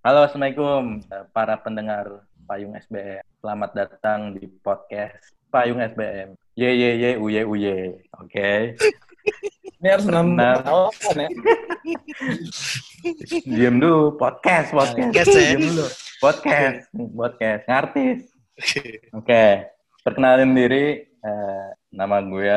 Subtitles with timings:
[0.00, 3.20] Halo, Assalamualaikum eh, para pendengar Payung SBM.
[3.20, 6.40] Selamat datang di podcast Payung SBM.
[6.56, 8.00] Ye ye ye uye uye.
[8.16, 8.80] Oke.
[9.76, 10.40] Ini harus tahun
[11.20, 11.28] ya.
[13.44, 15.12] Diam dulu, podcast, podcast.
[15.12, 15.52] Podcast, ya.
[15.52, 15.86] Diam dulu.
[16.16, 18.20] Podcast, podcast, ngartis.
[19.12, 19.68] Oke.
[20.00, 22.56] Perkenalin diri eh, nama gue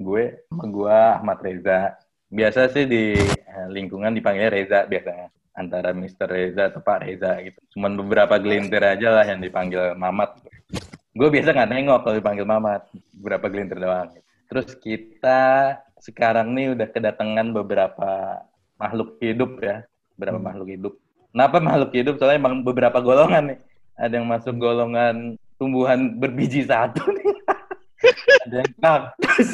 [0.00, 2.00] gue nama gue Ahmad Reza.
[2.32, 5.28] Biasa sih di eh, lingkungan dipanggilnya Reza biasanya.
[5.58, 6.30] Antara Mr.
[6.30, 7.58] Reza atau Pak Reza gitu.
[7.74, 10.38] Cuman beberapa gelintir aja lah yang dipanggil Mamat.
[11.10, 12.86] Gue biasa nggak nengok kalau dipanggil Mamat.
[13.18, 14.14] Beberapa gelintir doang.
[14.46, 18.38] Terus kita sekarang nih udah kedatangan beberapa
[18.78, 19.82] makhluk hidup ya.
[20.14, 20.94] Beberapa makhluk hidup.
[21.34, 22.14] Kenapa makhluk hidup?
[22.16, 23.58] Soalnya emang beberapa golongan nih.
[23.98, 27.34] Ada yang masuk golongan tumbuhan berbiji satu nih.
[28.46, 29.50] Ada yang kaktus.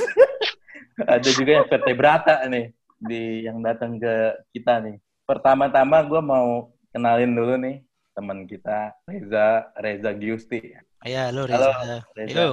[1.16, 4.14] Ada juga yang vertebrata nih di yang datang ke
[4.54, 4.96] kita nih.
[5.24, 7.80] Pertama-tama gue mau kenalin dulu nih
[8.12, 10.76] teman kita Reza Reza Giusti.
[11.00, 11.96] Ya, halo Halo, Reza.
[12.12, 12.36] Reza.
[12.36, 12.48] Yo,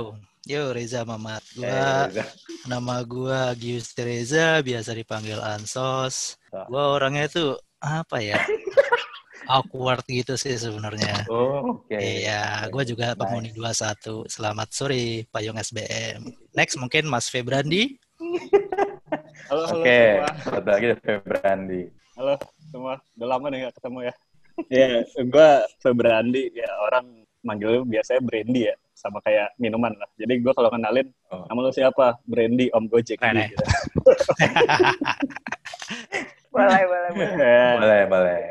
[0.48, 1.44] yo Reza Mamat.
[1.52, 2.24] Gua Reza.
[2.72, 6.40] nama gua Gius Reza, biasa dipanggil Ansos.
[6.72, 8.40] Gua orangnya tuh apa ya?
[9.52, 11.28] awkward gitu sih sebenarnya.
[11.28, 12.00] Oh, oke.
[12.00, 14.32] Iya, gua juga penghuni 21.
[14.32, 16.24] Selamat sore Payung SBM.
[16.56, 18.00] Next mungkin Mas Febrandi.
[19.52, 20.32] Halo, halo Oke, semua.
[20.48, 21.82] satu lagi Febrandi.
[22.16, 22.40] Halo
[22.72, 22.96] semua.
[23.20, 24.14] Udah lama nih gak ketemu ya.
[24.68, 25.50] Ya, gue
[25.84, 26.44] Febrandi.
[26.56, 27.06] Ya, orang
[27.42, 28.76] manggil biasanya Brandy ya.
[28.96, 30.08] Sama kayak minuman lah.
[30.16, 31.44] Jadi gue kalau kenalin, Oh.
[31.48, 32.20] nama lu siapa?
[32.24, 33.18] Brandy, Om Gojek.
[33.20, 33.48] Ya?
[33.50, 33.56] Gitu.
[36.54, 38.42] boleh boleh boleh Ya, Boleh, boleh.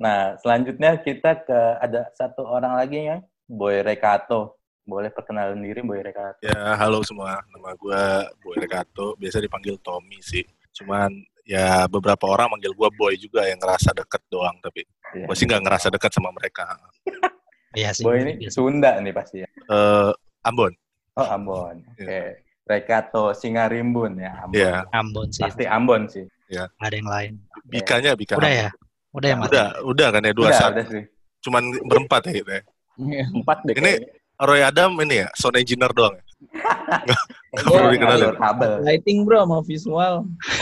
[0.00, 4.56] Nah, selanjutnya kita ke ada satu orang lagi ya, Boy Rekato.
[4.82, 6.40] Boleh perkenalan diri Boy Rekato.
[6.42, 7.44] Ya, halo semua.
[7.52, 8.02] Nama gue
[8.40, 9.14] Boy Rekato.
[9.20, 10.42] Biasa dipanggil Tommy sih.
[10.72, 14.56] Cuman ya beberapa orang manggil gue Boy juga yang ngerasa deket doang.
[14.58, 15.26] Tapi Iya.
[15.26, 16.64] gue sih nggak ngerasa deket sama mereka.
[17.70, 18.02] Iya sih.
[18.02, 18.58] Boy ini biasa.
[18.58, 19.48] Sunda nih pasti ya.
[19.70, 20.10] eh
[20.42, 20.74] Ambon.
[21.14, 21.78] Oh, Ambon.
[21.86, 22.02] Oke.
[22.02, 22.34] Iya.
[22.66, 24.58] Rekato Singarimbun ya, Ambon.
[24.58, 24.74] Iya.
[24.90, 25.42] Ambon sih.
[25.46, 26.26] Pasti Ambon sih.
[26.50, 27.32] Ada yang lain.
[27.70, 28.34] Bikanya Bika.
[28.42, 28.68] Udah ya?
[29.14, 29.46] Udah ya, Mat?
[29.54, 30.72] Udah, udah kan ya dua Udah, saat.
[30.74, 31.02] udah sih.
[31.46, 32.62] Cuman berempat ya gitu ya.
[33.30, 33.74] Empat deh.
[33.78, 34.18] Ini- kayaknya.
[34.40, 36.14] Roy Adam ini ya, sound engineer doang.
[36.18, 36.22] Ya?
[37.50, 38.34] Perlu Iya, dikenalin.
[38.86, 40.14] Lighting bro sama visual.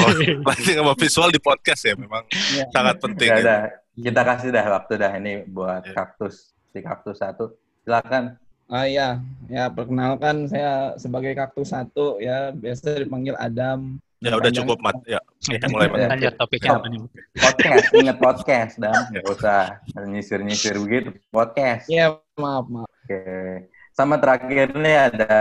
[0.03, 0.11] Oh,
[0.43, 2.65] pasti sama visual di podcast ya memang Iya.
[2.75, 3.31] sangat penting.
[3.31, 5.95] Ya kita kasih dah waktu dah ini buat Iya.
[5.95, 6.55] kaktus.
[6.75, 7.55] Si kaktus satu.
[7.87, 8.37] Silakan.
[8.69, 9.17] Ah ya,
[9.49, 13.97] ya perkenalkan saya sebagai kaktus satu ya biasa dipanggil Adam.
[14.19, 14.99] Ya udah cukup mat.
[15.07, 16.11] Ya, Ya, mulai Mat.
[16.11, 17.01] Lanjut topiknya apa nih?
[17.39, 21.15] Podcast, inget podcast dan nggak usah nyisir-nyisir begitu.
[21.31, 21.87] Podcast.
[21.87, 22.91] Iya maaf maaf.
[22.91, 23.78] Oke.
[23.99, 25.35] Sama terakhir nih ada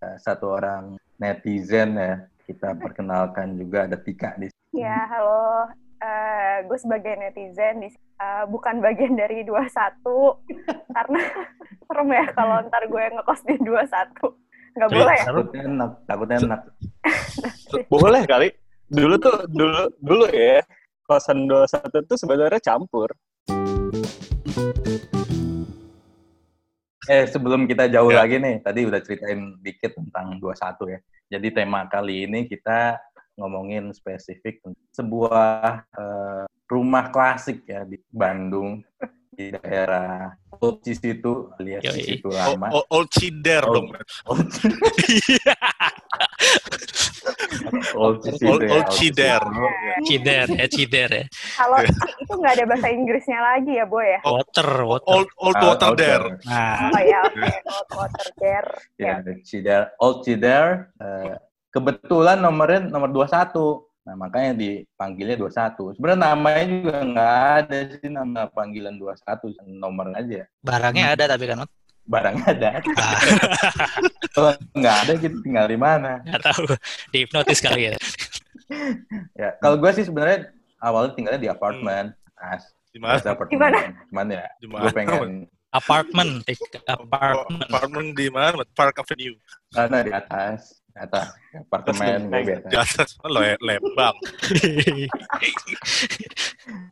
[0.00, 2.24] eh, satu orang netizen ya.
[2.40, 4.80] Kita perkenalkan juga ada Tika di sini.
[4.80, 9.68] ya halo Eh, gue sebagai netizen di eh, bukan bagian dari 21
[10.96, 11.20] karena
[11.90, 13.66] serem ya kalau ntar gue ngekos di 21
[14.78, 15.42] nggak Wih, boleh ya seru.
[15.42, 16.60] Takutnya enak, takutnya enak.
[17.92, 18.48] Boleh kali.
[18.88, 20.62] Dulu tuh, dulu dulu ya.
[21.02, 23.10] Kosan 21 tuh sebenarnya campur.
[27.08, 28.20] Eh, sebelum kita jauh Ya.
[28.20, 30.98] lagi nih, tadi udah ceritain dikit tentang 21 ya.
[31.28, 33.00] Jadi tema kali ini kita
[33.34, 34.60] ngomongin spesifik
[34.92, 38.84] sebuah eh, rumah klasik ya di Bandung
[39.30, 41.94] di daerah Old Cisitu alias Yoi.
[41.96, 42.68] Cisitu lama.
[42.90, 43.72] old Cider Oh.
[43.72, 43.88] dong.
[44.26, 44.44] Old.
[44.44, 44.48] Old
[44.98, 45.38] Cisitu
[48.00, 49.42] Old, ya, Cider.
[50.04, 51.24] Cider ya, cider ya.
[51.54, 55.06] kalau itu nggak ada bahasa Inggrisnya lagi ya boy ya Water, water.
[55.06, 56.26] Old, old Ah, water there.
[56.44, 59.12] Nah, oh ya oke Old water care Ya,
[59.42, 60.88] Cider, Old Cider.
[60.98, 61.34] eh,
[61.68, 63.84] kebetulan nomornya nomor 21.
[64.02, 65.92] Nah, makanya dipanggilnya 21.
[65.92, 70.48] Sebenarnya namanya juga nggak ada sih nama panggilan 21, nomor aja.
[70.58, 71.68] barangnya ada tapi kan
[72.08, 72.24] Mat?
[72.24, 72.70] Barangnya ada.
[72.96, 73.20] Ah,
[74.34, 76.24] Kalau nggak ada, kita tinggal di mana?
[76.24, 76.64] nggak tahu.
[77.12, 77.96] Dihipnotis kali ya.
[79.32, 82.12] Ya, kalau gue sih sebenarnya awalnya tinggalnya di apartemen.
[82.36, 83.16] As, Di mana?
[83.16, 83.48] apartemen.
[83.48, 83.78] Di mana?
[84.08, 87.64] Cuman ya, Di gue pengen Apartment, tik, apartment.
[87.64, 88.60] Apartemen di mana?
[88.72, 89.36] Park Avenue.
[89.68, 92.66] karena di atas, di atas apartemen gue biasa.
[92.68, 94.16] Di atas Le- Lembang.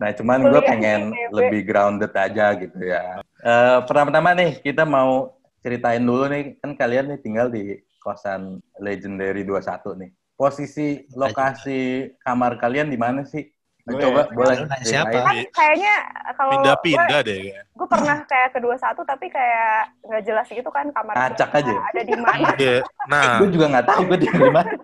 [0.01, 3.21] Nah, cuman gue pengen di lebih grounded aja gitu ya.
[3.47, 9.47] Eh, pertama-tama nih, kita mau ceritain dulu nih, kan kalian nih tinggal di kosan Legendary
[9.47, 9.63] 21
[9.97, 10.11] nih.
[10.35, 11.81] Posisi lokasi
[12.19, 13.47] kamar kalian di mana sih?
[13.87, 14.35] Gue Coba ya.
[14.35, 15.15] boleh siapa?
[15.15, 15.95] kan kayaknya
[16.35, 17.55] kalau Pindah-pindah deh.
[17.55, 21.71] gue pernah kayak kedua satu tapi kayak nggak jelas gitu kan kamar Acak aja.
[21.71, 22.83] ada di mana Iya.
[23.07, 24.67] Nah, Gue juga nggak tahu gue di mana.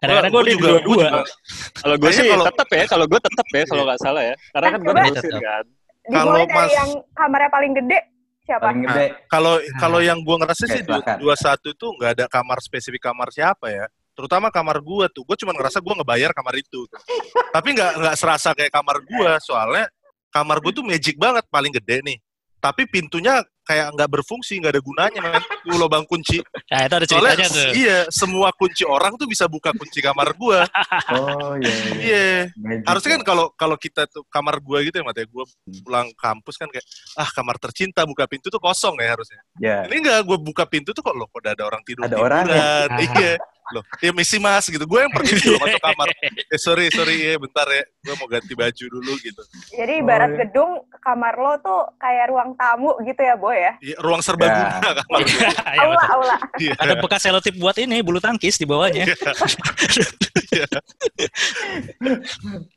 [0.00, 1.12] Gua gue di juga- juga-
[1.76, 4.34] Kalau gue sih tetep ya, kalau gue tetep ya, kalau nggak salah ya.
[4.56, 5.64] Karena kan gue nerusin kan.
[6.10, 7.98] Dimulai Kalau dari Mas- yang kamarnya paling gede
[8.42, 8.64] siapa?
[8.66, 9.06] Paling gede.
[9.30, 10.82] Kalau kalau yang gua ngerasa sih
[11.22, 13.86] dua satu itu nggak ada kamar spesifik kamar siapa ya.
[14.18, 16.82] Terutama kamar gua tuh, gua cuma ngerasa gua ngebayar kamar itu.
[17.54, 19.86] Tapi nggak nggak serasa kayak kamar gua, soalnya
[20.34, 22.18] kamar gua tuh magic banget, paling gede nih.
[22.60, 23.40] Tapi pintunya
[23.70, 25.42] kayak nggak berfungsi, nggak ada gunanya, men.
[25.62, 26.42] Tuh lubang kunci.
[26.42, 27.70] Nah, itu ada Soalnya ceritanya tuh.
[27.78, 30.66] iya, semua kunci orang tuh bisa buka kunci kamar gua.
[31.14, 31.74] Oh iya.
[32.02, 32.26] iya.
[32.50, 32.82] Iya.
[32.82, 33.26] Harusnya kan ya.
[33.30, 35.46] kalau kalau kita tuh kamar gua gitu ya, Mat, ya, gua
[35.86, 39.40] pulang kampus kan kayak ah kamar tercinta buka pintu tuh kosong ya harusnya.
[39.60, 39.86] Ya.
[39.86, 42.68] Ini enggak, gue buka pintu tuh kok loh, kok ada orang tidur Ada orang ya?
[43.20, 43.34] Iya.
[43.70, 44.82] Loh, ya misi mas gitu.
[44.82, 46.08] Gue yang pergi loh masuk kamar.
[46.50, 47.86] Eh sorry, sorry ya bentar ya.
[48.02, 49.42] Gue mau ganti baju dulu gitu.
[49.70, 50.38] Jadi ibarat Oh, iya.
[50.44, 53.72] gedung kamar lo tuh kayak ruang tamu gitu ya, Boy ya?
[53.78, 54.92] Iya, ruang serbaguna Ya.
[54.98, 55.18] kamar.
[55.22, 55.50] Ya,
[55.86, 56.36] Aula, aula.
[56.58, 56.72] Iya.
[56.76, 59.06] Ada bekas selotip buat ini bulu tangkis di bawahnya.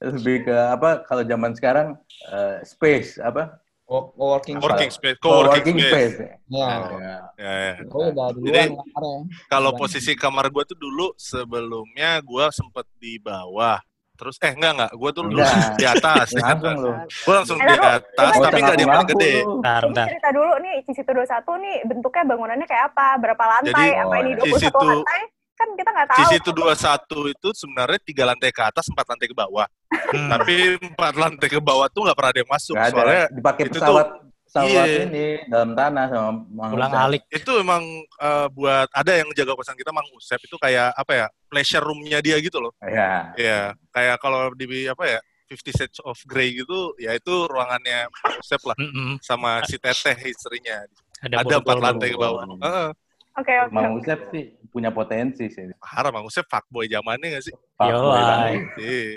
[0.01, 1.87] Lebih ke apa kalau zaman sekarang
[2.29, 3.62] eh, space apa?
[3.83, 5.15] Co- Co-working Working space.
[5.15, 6.15] space, co-working space.
[6.15, 6.31] ya.
[6.47, 6.67] Ya.
[6.95, 7.15] Ya.
[7.35, 7.73] Ya, ya.
[7.85, 9.17] Oh, udah duluan Jadi, kamarnya.
[9.45, 9.77] Kalau Iya.
[9.77, 13.77] posisi kamar gue tuh dulu sebelumnya gue sempet di bawah.
[14.13, 15.73] Terus eh enggak enggak, gue tuh dulu Enggak.
[15.73, 17.09] di atas, di Langsung atas.
[17.19, 18.01] Gue langsung Eh, di atas,
[18.31, 19.33] lu tapi nggak di paling gede.
[19.43, 20.05] Bentar, bentar.
[20.07, 23.07] cerita dulu nih, Cisitu 21 nih bentuknya bangunannya kayak apa?
[23.19, 23.73] Berapa lantai?
[23.73, 25.21] Jadi, apa ini oh, 21 Cisitu- lantai?
[25.53, 26.19] Kan kita nggak tahu.
[26.19, 29.67] Di situ 21 itu sebenarnya tiga lantai ke atas, empat lantai ke bawah.
[29.89, 30.29] Hmm.
[30.33, 32.75] Tapi empat lantai ke bawah tuh nggak pernah ada yang masuk.
[32.75, 32.95] Nggak ada.
[32.97, 34.07] Soalnya Dipakai itu pesawat
[34.53, 35.01] pesawat iya.
[35.09, 37.05] ini dalam tanah sama Mang Ulang Usep.
[37.09, 37.23] alik.
[37.33, 37.81] itu emang
[38.21, 42.21] eh, buat ada yang jaga kosan kita Mang Usep itu kayak apa ya pleasure roomnya
[42.21, 42.73] dia gitu loh.
[42.85, 43.33] Ya.
[43.33, 45.19] Iya, kayak kalau di apa ya
[45.49, 48.77] Fifty Shades of Grey gitu, ya itu ruangannya Mang Usep lah
[49.25, 50.85] sama si Teteh istrinya.
[51.23, 52.43] Ada, Ada empat lantai ke bawah.
[52.45, 52.89] Heeh.
[53.33, 53.73] Oke, oke.
[53.73, 55.65] Mang Usep sih punya potensi sih.
[55.81, 57.53] parah Mang Usep fuckboy zamannya gak sih?
[57.73, 58.23] Pak Yo, Boy ay.
[58.29, 58.61] banget.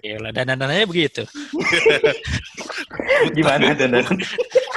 [0.01, 0.17] Iya.
[0.33, 1.23] Dan-danannya begitu.
[3.37, 3.93] Gimana dan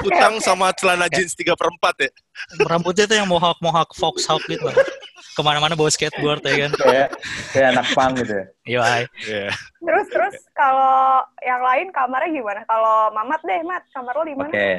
[0.04, 2.10] Utang sama celana jeans 3 per 4 ya.
[2.68, 4.68] Rambutnya tuh yang mohawk-mohawk foxhawk gitu.
[5.36, 6.72] Ke mana-mana bawa skateboard ya kan.
[6.76, 7.08] kayak
[7.56, 8.46] kayak anak pang gitu ya.
[8.68, 9.48] Iya.
[9.80, 12.60] Terus terus kalau yang lain kamarnya gimana?
[12.68, 14.52] Kalau Mamat deh, Mat, kamar lo di mana?
[14.52, 14.70] Oke.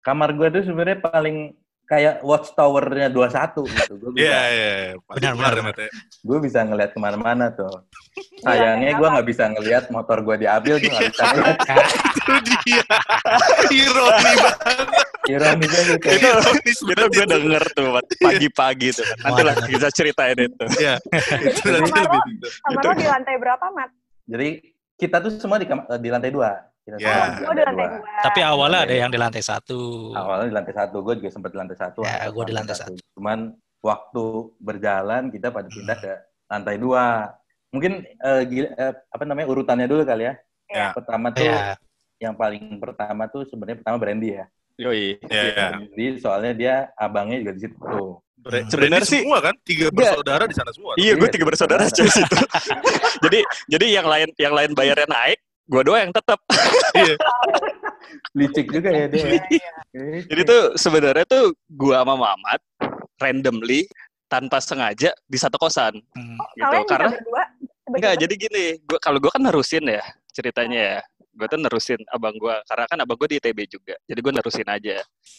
[0.00, 1.56] Kamar gue tuh sebenarnya paling
[1.90, 3.92] kayak watchtower-nya 21 gitu.
[3.98, 4.74] Gue bisa, Iya, iya.
[5.10, 5.74] Benar, Benar,
[6.22, 7.82] gue bisa ngeliat ke mana-mana tuh.
[8.46, 11.58] Sayangnya gue nggak bisa ngeliat motor gue diambil, gue nggak bisa ngeliat.
[12.22, 12.84] Itu dia.
[13.82, 14.56] Ironi banget.
[15.30, 16.06] Ironisnya gitu.
[16.10, 16.28] itu
[16.64, 17.88] itu banget gue denger tuh
[18.22, 19.06] pagi-pagi tuh.
[19.26, 20.64] Nanti lah kita ceritain itu.
[20.78, 20.94] Iya.
[21.42, 23.90] Itu nanti Kamar lebih lo, kamar lo di lantai berapa, Mat?
[24.30, 24.48] Jadi
[24.94, 25.66] kita tuh semua di,
[26.00, 26.69] di lantai dua.
[26.90, 27.14] Kita Ya.
[27.30, 28.20] semua Oh, di lantai dua.
[28.20, 29.80] Tapi awalnya ada yang di lantai satu.
[30.10, 32.00] Awalnya di lantai satu, gue juga sempat di lantai satu.
[32.02, 32.74] Ya, gua di lantai
[33.14, 33.38] Cuman
[33.78, 34.24] waktu
[34.58, 36.12] berjalan kita pada pindah ke
[36.46, 37.30] lantai dua.
[37.70, 40.34] Mungkin eh, gila- eh, apa namanya urutannya dulu kali ya.
[40.66, 40.90] Ya.
[40.90, 41.78] Pertama tuh Ya,
[42.18, 44.44] yang paling pertama tuh sebenarnya pertama Brandy ya.
[44.76, 45.20] Yoi.
[45.22, 45.66] Iya, iya.
[45.72, 47.76] Brandy soalnya dia abangnya juga di situ.
[48.40, 49.52] Bre- Sebenarnya sih- semua kan?
[49.60, 50.96] Tiga bersaudara di sana semua.
[50.96, 51.92] Iya, gue Iya, tiga bersaudara iya.
[52.00, 52.36] di situ.
[53.20, 53.38] jadi
[53.68, 55.38] jadi yang lain yang lain bayarnya naik,
[55.70, 56.40] gue doang yang tetap.
[56.90, 57.14] Iya.
[58.34, 59.22] Licik juga ya dia.
[59.22, 59.70] Iya, iya.
[60.26, 62.60] Jadi tuh sebenarnya tuh gua sama Mamat
[63.22, 63.86] randomly
[64.26, 66.38] tanpa sengaja di satu kosan hmm.
[66.58, 66.66] gitu.
[66.66, 67.42] Kalian bisa Karena berdua?
[67.90, 70.02] enggak jadi gini, gua kalau gua kan nerusin ya
[70.34, 70.98] ceritanya ya.
[71.30, 73.94] Gua tuh nerusin abang gua karena kan abang gua di ITB juga.
[74.06, 74.96] Jadi gua nerusin aja.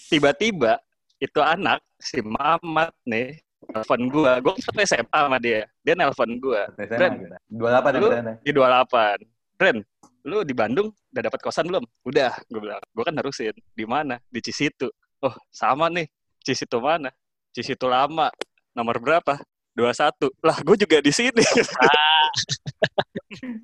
[0.08, 0.80] Tiba-tiba
[1.20, 3.40] itu anak si Mamat nih
[3.72, 4.40] nelfon gua.
[4.40, 5.68] Gua kan SMA sama dia.
[5.84, 7.14] Dia nelfon gua SMA Ren.
[7.20, 7.38] kita.
[7.52, 8.34] 28 ya Lu- kita.
[8.44, 9.20] di 28.
[9.62, 9.78] Ren,
[10.24, 11.84] lu di Bandung udah dapat kosan belum?
[12.06, 12.82] Udah, gue bilang.
[12.92, 13.54] Gue kan nerusin.
[13.74, 14.22] Di mana?
[14.28, 14.90] Di Cisitu.
[15.20, 16.10] Oh, sama nih.
[16.42, 17.10] Cisitu mana?
[17.52, 18.30] Cisitu lama.
[18.74, 19.38] Nomor berapa?
[19.74, 20.30] 21.
[20.44, 21.42] Lah, gue juga di sini.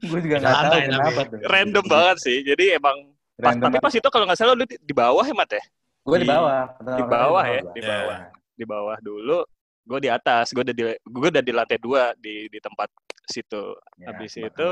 [0.08, 0.86] Gue juga nggak tahu tapi.
[0.88, 1.40] kenapa tuh.
[1.44, 2.38] Random banget sih.
[2.44, 2.98] Jadi emang
[3.36, 5.64] pas, tapi pas itu kalau nggak salah lu di, di bawah ya, Mat ya?
[6.04, 6.64] Gue di di- bawah.
[6.80, 8.18] di bawah ya, di bawah.
[8.56, 9.40] Di bawah dulu.
[9.88, 12.88] Gue di atas, gue udah di gue udah di lantai dua di di tempat
[13.28, 13.76] situ.
[14.00, 14.72] Ya, Habis itu.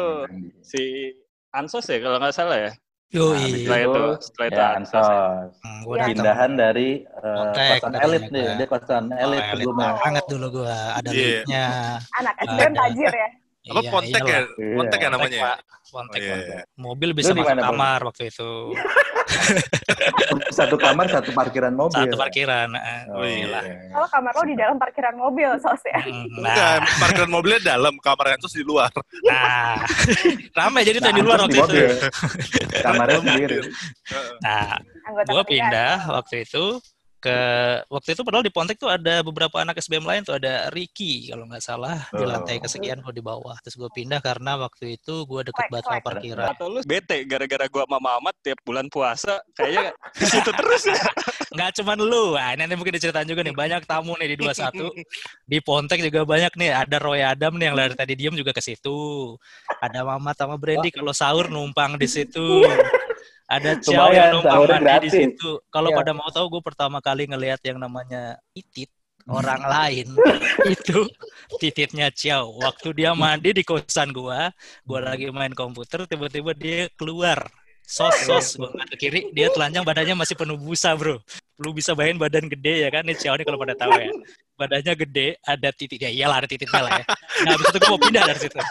[0.64, 0.84] Si
[1.56, 2.72] Ansos ya kalau nggak salah ya.
[3.14, 3.32] Yoi.
[3.32, 5.08] Nah, Setelah itu, setelah itu ya, Ansos.
[5.08, 5.22] ya.
[5.64, 6.10] Hmm, gua datang.
[6.12, 8.46] Pindahan dari eh, Kontek, kosan elit nih.
[8.56, 9.90] Dia kosan elit Oh, elit sebelumnya.
[10.02, 10.78] banget dulu gua.
[11.00, 11.16] Ada Iya.
[11.16, 11.66] liftnya.
[12.14, 12.34] Anak.
[12.44, 13.30] SBM tajir ya?
[13.66, 14.40] Apa Iya, Pontek ya?
[14.46, 14.76] Iya.
[14.76, 15.34] Pontek ya namanya?
[15.34, 15.44] ya?
[15.44, 15.58] Pak.
[15.88, 16.46] Pontek, Oh, iya, Pontek.
[16.48, 16.62] iya.
[16.76, 18.52] Mobil bisa di masuk kamar waktu itu.
[20.50, 21.98] Satu kamar, satu parkiran mobil.
[21.98, 22.70] Satu parkiran.
[22.74, 23.60] eh, Oh, gila.
[23.60, 23.76] iya.
[23.90, 25.98] Kalau kamar lo di dalam parkiran mobil, sos ya?
[26.02, 28.90] Enggak, Nah, parkiran mobilnya dalam, kamar Ensos di luar.
[29.24, 29.82] nah.
[30.58, 31.66] Rame jadi tuh yang di luar Nah, waktu di itu.
[31.66, 31.90] mobil.
[32.82, 33.58] Kamarnya sendiri.
[34.42, 34.70] Nah,
[35.26, 35.44] ketiga.
[35.46, 36.64] pindah waktu itu
[37.26, 37.40] ke
[37.90, 41.50] waktu itu padahal di Pontek tuh ada beberapa anak SBM lain tuh ada Ricky kalau
[41.50, 43.58] nggak salah di lantai kesekian gue di bawah.
[43.66, 47.66] Terus gue pindah karena waktu itu gue deket banget sama parkiran Atau lu bete gara-gara
[47.66, 50.84] gua sama Mamat tiap bulan puasa kayaknya ke situ terus.
[50.86, 51.02] Ya.
[51.56, 52.36] nggak cuman lu.
[52.36, 53.56] Nah, ini nanti mungkin diceritain juga nih.
[53.56, 54.92] Banyak tamu nih di 21
[55.50, 56.72] di Pontek juga banyak nih.
[56.86, 59.34] Ada Roy Adam nih yang dari tadi diem juga ke situ.
[59.82, 62.62] Ada Mamat sama Brandy kalau sahur numpang di situ
[63.46, 65.52] ada Lumayan, yang numpang mandi di situ.
[65.70, 65.98] Kalau Iya.
[66.02, 68.90] pada mau tahu gue pertama kali ngelihat yang namanya Itit
[69.26, 70.08] orang lain
[70.78, 71.02] itu
[71.58, 74.54] tititnya Ciao waktu dia mandi di kosan gua
[74.86, 77.50] gua lagi main komputer tiba-tiba dia keluar.
[77.86, 81.18] Sos sos gua ngeliat ke kiri dia telanjang badannya masih penuh busa bro.
[81.58, 83.02] Lu bisa bayangin badan gede ya kan?
[83.06, 84.10] Nih Ciao nih kalau pada tahu ya
[84.56, 87.06] badannya gede ada titik ya iyalah ada titiknya lah ya
[87.44, 88.56] nah habis itu gua mau pindah dari situ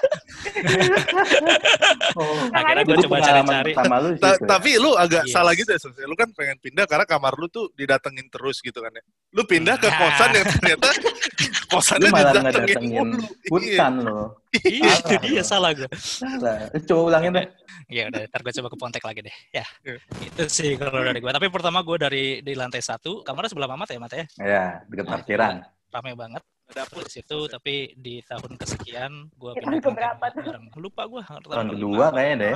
[2.54, 3.72] akhirnya gua Jadi coba pengalaman cari-cari
[4.02, 5.32] lu Ta- tapi lu agak Yes.
[5.32, 5.94] salah gitu ya, Sus.
[6.00, 9.02] Lu kan pengen pindah karena kamar lu tuh didatengin terus gitu kan ya.
[9.32, 9.96] Lu pindah ke Nah.
[9.96, 13.16] kosan yang ternyata Lu kosannya malah didatengin ngedatengin mulu.
[13.60, 13.78] Iya.
[13.78, 14.18] hutan lo.
[14.78, 16.70] iya itu dia salah gua Salah.
[16.86, 17.46] Coba ulangin deh.
[17.90, 19.36] Ya udah, ntar gue coba ke Pontek lagi deh.
[19.52, 19.98] Ya, Iya.
[20.24, 21.28] itu sih kalau dari gue.
[21.28, 24.24] Tapi pertama gue dari di lantai satu, kamarnya sebelah Mamat ya, Mat ya.
[24.40, 25.54] Ya, deket parkiran.
[25.92, 26.42] Rame banget.
[26.64, 30.80] Dapur di situ, tapi di tahun kesekian gue pindah ke lantai tuh?
[30.80, 31.20] Lupa gue.
[31.20, 32.54] Tahun kedua kayaknya deh.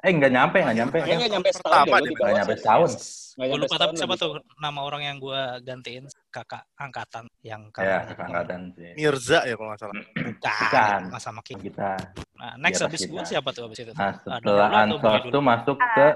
[0.00, 0.96] Eh, nggak nyampe, nggak nyampe.
[0.96, 2.90] Kayaknya nggak nyampe setahun Nggak bawah nyampe setahun.
[3.36, 8.00] Gue lupa tapi siapa tuh nama orang yang gue gantiin kakak angkatan yang Ya, kakaknya
[8.08, 8.90] kakak angkatan sih.
[8.96, 9.94] Mirza ya kalau nggak salah.
[9.94, 11.00] Bukan, Bukan.
[11.08, 11.54] Mas sama Ki.
[11.54, 11.92] Kita.
[12.34, 13.28] Nah, next habis gue kita.
[13.28, 13.92] siapa tuh habis itu?
[13.92, 16.06] Nah, setelah Ansos tuh masuk ke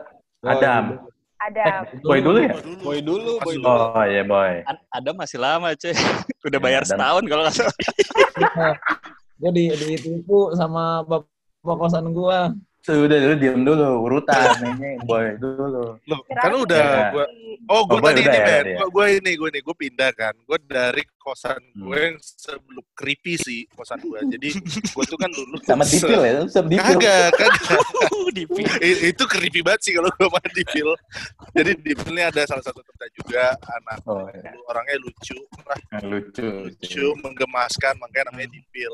[0.42, 0.84] Adam.
[1.36, 1.80] Adam.
[2.00, 2.56] Boy dulu ya?
[2.80, 3.84] Boy dulu, boy lu- dulu.
[3.92, 4.64] Oh iya boy.
[4.64, 5.92] Ad- Ada masih lama, cuy.
[6.42, 6.90] Udah Ya, bayar Adam.
[6.96, 7.76] setahun kalau nggak salah.
[9.34, 11.28] gue di ditipu sama bapak
[11.78, 12.40] kosan gue.
[12.84, 15.96] Sudah dulu diem dulu urutan ini boy dulu.
[16.04, 17.08] Lu Kirain kan udah Ya.
[17.10, 17.24] gua
[17.64, 18.76] Oh, gue Oh, tadi ini, ya, ya.
[18.76, 20.36] Gua, gua ini, gue nih, gue pindah kan.
[20.44, 21.88] Gue dari kosan Hmm.
[21.88, 24.20] gue yang sebelum creepy sih kosan gue.
[24.36, 24.48] Jadi
[24.94, 26.84] gue tuh kan dulu Sama dipil ya, sama dipil.
[27.00, 27.80] Kagak, kagak.
[28.12, 28.64] Uh, dipil.
[29.08, 30.88] Itu creepy banget sih kalau gue main dipil.
[31.56, 36.44] Jadi dipilnya ada salah satu teman juga anak Oh iya, orangnya lucu, lah, lucu.
[36.68, 38.92] lucu, menggemaskan, makanya namanya dipil.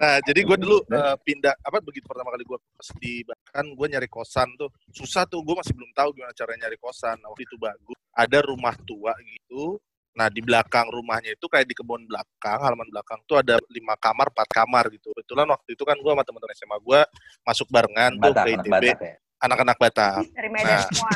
[0.00, 2.58] nah, jadi gue dulu eh, pindah apa begitu pertama kali gue
[2.98, 6.76] di bahkan gue nyari kosan tuh susah tuh gue masih belum tahu gimana caranya nyari
[6.82, 7.16] kosan.
[7.22, 9.78] Nah, waktu itu bagus, ada rumah tua gitu.
[10.18, 14.34] Nah di belakang rumahnya itu kayak di kebun belakang, halaman belakang tuh ada lima kamar,
[14.34, 15.14] empat kamar gitu.
[15.14, 17.00] Kebetulan waktu itu kan gue sama teman-teman SMA gue
[17.46, 19.14] masuk barengan tuh Batak, ke anak ITB, Batak ya.
[19.38, 20.82] anak-anak Batak, Dari Medan Nah.
[20.90, 21.10] semua.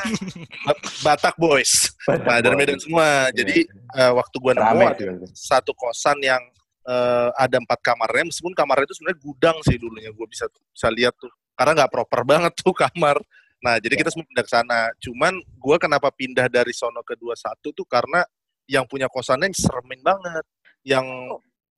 [1.10, 1.72] Batak boys.
[2.06, 2.54] Batak, Nah dari.
[2.54, 3.08] Medan semua.
[3.34, 4.06] Jadi Iya.
[4.06, 5.28] eh, waktu gue nemu ada tuh.
[5.34, 6.38] satu kosan yang
[6.82, 11.14] eh, ada empat kamarnya, meskipun kamarnya itu sebenarnya gudang sih dulunya gue bisa bisa lihat
[11.14, 13.18] tuh, karena nggak proper banget tuh kamar.
[13.58, 14.90] Nah jadi kita semua pindah ke sana.
[14.98, 18.26] Cuman gue kenapa pindah dari sono ke 21 tuh karena
[18.68, 20.44] yang punya kosannya yang seremin banget.
[20.82, 21.06] Yang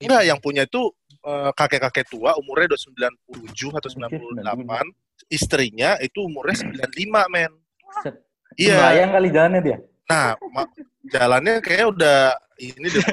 [0.01, 0.91] enggak yang punya itu
[1.25, 2.81] eh, kakek-kakek tua umurnya udah
[3.51, 5.31] 97 atau 98.
[5.31, 7.53] Istrinya itu umurnya 95 men.
[8.59, 8.77] Iya.
[8.79, 9.79] Melayang kali jalannya dia.
[10.05, 10.73] Nah, ma-
[11.09, 13.07] jalannya kayak udah ini deh.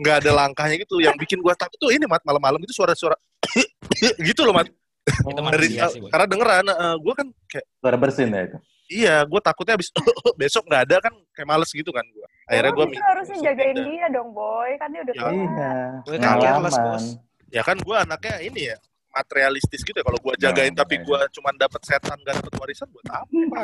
[0.00, 1.00] nggak ada langkahnya gitu.
[1.00, 3.16] Yang bikin gua takut tuh ini mat malam-malam itu suara-suara
[4.28, 4.68] gitu loh mat.
[5.02, 8.58] Itu Dari manusia sih, karena dengeran, eh, gua kan kayak Suara bersin ya itu.
[8.94, 9.88] Iya, gua takutnya abis
[10.40, 12.26] besok nggak ada kan kayak males gitu kan gua.
[12.44, 13.84] Akhirnya gua Emang mi- kita harusnya jagain pindah.
[13.86, 14.70] dia dong, boy.
[14.76, 15.30] Kan dia udah Ya, tua.
[15.32, 15.72] Iya.
[15.98, 16.72] Gue kan Pengalaman.
[16.84, 17.04] bos.
[17.48, 18.76] Ya kan gua anaknya ini ya
[19.10, 20.02] materialistis gitu ya.
[20.02, 21.04] Kalau gua jagain Nah, tapi iya.
[21.04, 23.60] gua cuman dapat setan gak dapat warisan buat apa?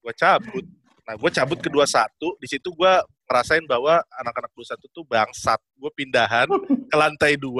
[0.00, 0.66] gua cabut.
[1.00, 2.06] Nah, gue cabut ke 21,
[2.38, 2.92] di situ gue
[3.26, 5.58] ngerasain bahwa anak-anak 21 tuh bangsat.
[5.74, 6.46] Gue pindahan
[6.86, 7.50] ke lantai 2.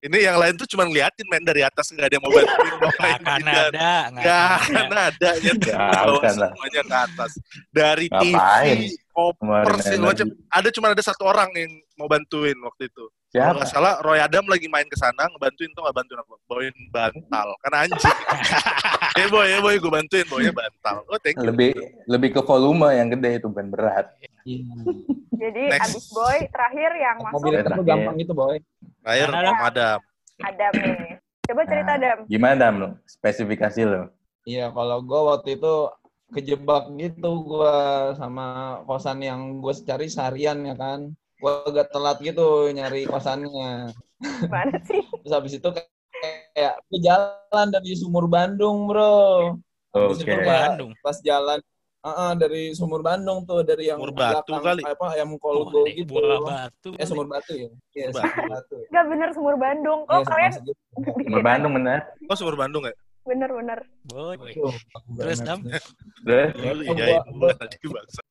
[0.00, 2.96] Ini yang lain tuh cuma ngeliatin main dari atas, nggak ada yang mau bantuin bawain
[2.96, 3.68] Nggak akan pindahan.
[3.68, 5.28] ada, nggak Gak akan ada.
[5.28, 6.32] ada ya bawa lah.
[6.48, 7.30] semuanya ke atas.
[7.68, 8.76] Dari Ngapain?
[8.80, 10.26] TV, koper, segala macam.
[10.48, 13.04] Ada cuma ada satu orang yang mau bantuin waktu itu.
[13.30, 13.56] Kalau Siapa?
[13.60, 16.34] nggak salah Roy Adam lagi main ke sana ngebantuin tuh nggak bantuin apa?
[16.48, 17.48] Bawain bantal.
[17.60, 18.16] Kan anjing.
[19.16, 20.96] eh boy, eh boy, gue bantuin bawanya bantal.
[21.08, 21.48] Oh thank you.
[21.50, 21.70] Lebih
[22.06, 24.06] lebih ke volume yang gede itu bukan berat.
[25.40, 25.84] Jadi Next.
[25.90, 27.86] abis boy terakhir yang masuk Mobil itu Terakhir.
[27.88, 28.56] gampang gitu, boy.
[29.02, 29.48] Akhir Ada.
[29.48, 29.98] Om Adam.
[30.40, 31.08] Adam nih.
[31.48, 32.18] Coba cerita Nah, Adam.
[32.28, 32.88] Gimana Dam lu?
[33.08, 34.02] Spesifikasi lu.
[34.44, 35.74] Iya, kalau gue waktu itu
[36.30, 37.76] kejebak gitu gue
[38.14, 38.46] sama
[38.86, 41.10] kosan yang gue cari seharian ya kan.
[41.40, 43.90] Gue agak telat gitu nyari kosannya.
[44.20, 45.00] Gimana sih?
[45.24, 45.68] Terus habis itu
[46.52, 49.56] kayak, jalan dari Sumur Bandung, bro.
[49.90, 50.90] Itu kayak Bandung.
[51.02, 51.58] pas jalan
[52.00, 54.82] uh dari Sumur Bandung tuh dari yang Sumur Batu belakang, kali.
[54.88, 56.16] apa ayam Oh, kolgo di gitu.
[56.16, 56.90] Buah batu.
[56.96, 57.68] Eh Sumur Batu ya.
[57.92, 58.76] Iya, Sumur Sumur Batu.
[58.88, 60.00] Gak bener Sumur Bandung.
[60.08, 60.52] Iya, Oh, sama kalian.
[61.28, 61.98] Sumber Bandung bener.
[62.24, 62.94] Oh Sumber Bandung ya?
[64.08, 64.56] Boy.
[64.56, 64.72] Tuh,
[65.20, 65.60] Terus, Dam?
[66.24, 66.78] Terus,
[67.84, 68.22] bangsa.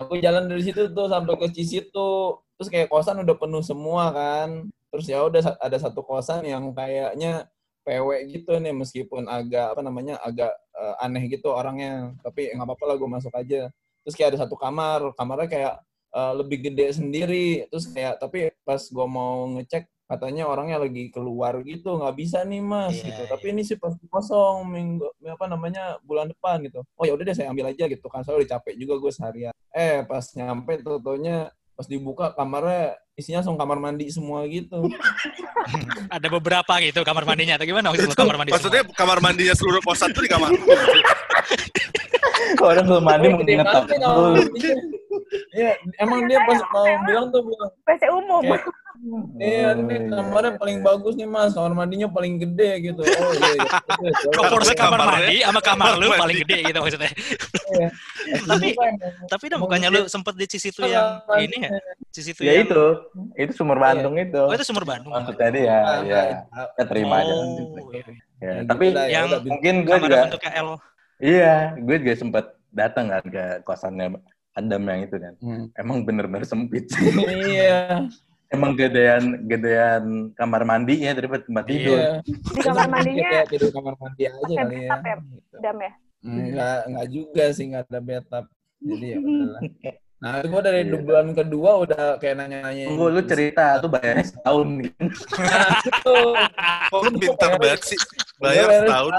[0.00, 2.10] aku jalan dari situ tuh sampai ke Cisitu
[2.56, 4.64] terus kayak kosan udah penuh semua kan
[4.96, 7.44] terus ya udah ada satu kosan yang kayaknya
[7.84, 12.16] PW gitu nih meskipun agak apa namanya agak eh, aneh gitu orangnya.
[12.24, 13.68] Tapi nggak apa-apa lah gue masuk aja.
[14.02, 15.74] Terus kayak ada satu kamar kamarnya kayak
[16.16, 17.48] eh, lebih gede sendiri.
[17.70, 21.94] Terus kayak tapi pas gue mau ngecek katanya orangnya lagi keluar gitu.
[22.02, 23.22] Nggak bisa nih mas Iya, gitu.
[23.22, 23.30] iya.
[23.30, 26.82] tapi ini sih pasti kosong minggu apa namanya bulan depan gitu.
[26.98, 28.26] Oh ya udah deh saya ambil aja gitu kan.
[28.26, 29.54] Saya udah capek juga gue seharian.
[29.70, 34.88] Eh pas nyampe totonya pas dibuka kamarnya isinya langsung kamar mandi semua gitu.
[36.16, 37.60] Ada beberapa gitu kamar mandinya.
[37.60, 40.50] Atau gimana lu kamar mandi Maksudnya kamar mandinya seluruh kosan tuh di kamar.
[42.56, 43.84] kalau orang belum mandi gede ngetop
[45.36, 45.54] kamar.
[45.54, 48.42] Iya, emang dia pas mau bilang tuh bilang, WC umum.
[48.42, 48.64] kayak,
[49.36, 53.04] iya ini kamarnya paling bagus nih mas, kamar mandinya paling gede gitu.
[53.04, 53.68] Oh iya, iya.
[54.36, 57.10] Proporsi kamar Kamarnya- mandi sama kamar lu kamar paling gede gitu maksudnya.
[57.76, 57.88] Iya.
[58.50, 58.74] Tapi-.
[59.28, 61.70] Tapi dah bukannya lu sempet di Cisitu yang ini ya?
[62.08, 62.84] Cisitu Ya itu,
[63.36, 64.40] itu sumur Bandung itu.
[64.40, 65.12] Oh, itu sumur Bandung.
[65.12, 66.20] Maksudnya dia, ya,
[66.72, 67.32] kita terima aja.
[67.36, 67.62] nanti.
[67.76, 68.04] Oh, iya.
[68.04, 70.20] Ya, Ya, tapi ya yang udah, mungkin gue Kamar juga,
[71.20, 74.20] iya, gue juga sempat datang kan ke kosannya
[74.56, 75.34] Adam yang itu kan.
[75.38, 75.64] Hmm.
[75.76, 77.12] Emang bener-bener sempit sih.
[77.52, 78.08] Iya.
[78.54, 81.98] Emang gedean gedean kamar mandinya daripada tempat tidur.
[81.98, 82.12] Iya.
[82.22, 84.94] Di kamar mandinya Kayak tidur kamar mandi aja kali ya.
[84.96, 85.14] ya?
[85.18, 85.56] Gitu.
[85.58, 85.92] Dam ya.
[86.22, 88.44] Enggak, enggak juga sih, enggak ada bathtub.
[88.78, 89.62] Jadi ya udahlah.
[90.16, 90.96] Nah, gue dari Iya.
[90.96, 92.88] bulan kedua udah kayak nanya-nanya.
[92.88, 94.90] Tunggu, lu cerita tuh bayarnya setahun nih.
[95.36, 96.16] Nah, itu.
[96.88, 97.98] Kok lu pintar banget sih?
[98.40, 99.12] Bayar setahun.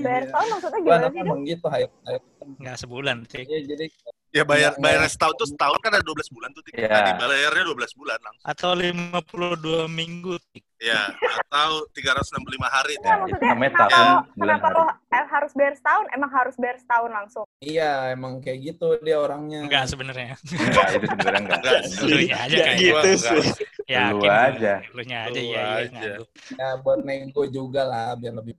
[0.00, 0.30] Bayar Iya.
[0.32, 1.20] tahun maksudnya gimana sih?
[1.20, 2.24] Emang gitu, hype, hype.
[2.56, 3.44] Enggak sebulan, Tik.
[3.44, 3.86] Iya, jadi
[4.28, 6.60] Ya bayar Nggak, bayar setahun tuh setahun kan ada 12 bulan tuh.
[6.68, 6.76] Tik.
[6.76, 6.92] Iya.
[6.92, 8.44] Tadi bayarnya 12 bulan langsung.
[8.44, 10.64] Atau 52 minggu, Tik.
[10.78, 11.10] Ya,
[11.48, 12.94] atau 365 hari.
[13.00, 13.08] Tik.
[13.08, 14.76] maksudnya namanya kenapa tahun, lo, bulan kenapa hari.
[14.76, 14.84] lo
[15.16, 16.06] eh, harus bayar setahun?
[16.12, 17.44] Emang harus bayar setahun langsung?
[17.58, 19.64] iya emang kayak gitu dia orangnya.
[19.64, 20.36] Enggak sebenarnya.
[20.44, 21.60] Enggak, itu sebenarnya enggak.
[21.64, 22.04] Enggak sih.
[22.04, 23.48] Lunya aja Ya kayak gitu Gua sih.
[23.88, 24.20] Yakin.
[24.20, 24.74] Lu aja.
[24.92, 25.64] Lu nya aja, Lu iya, iya.
[25.80, 25.88] aja.
[25.88, 26.28] ngangguk.
[26.54, 28.54] Ya buat nego juga lah biar lebih.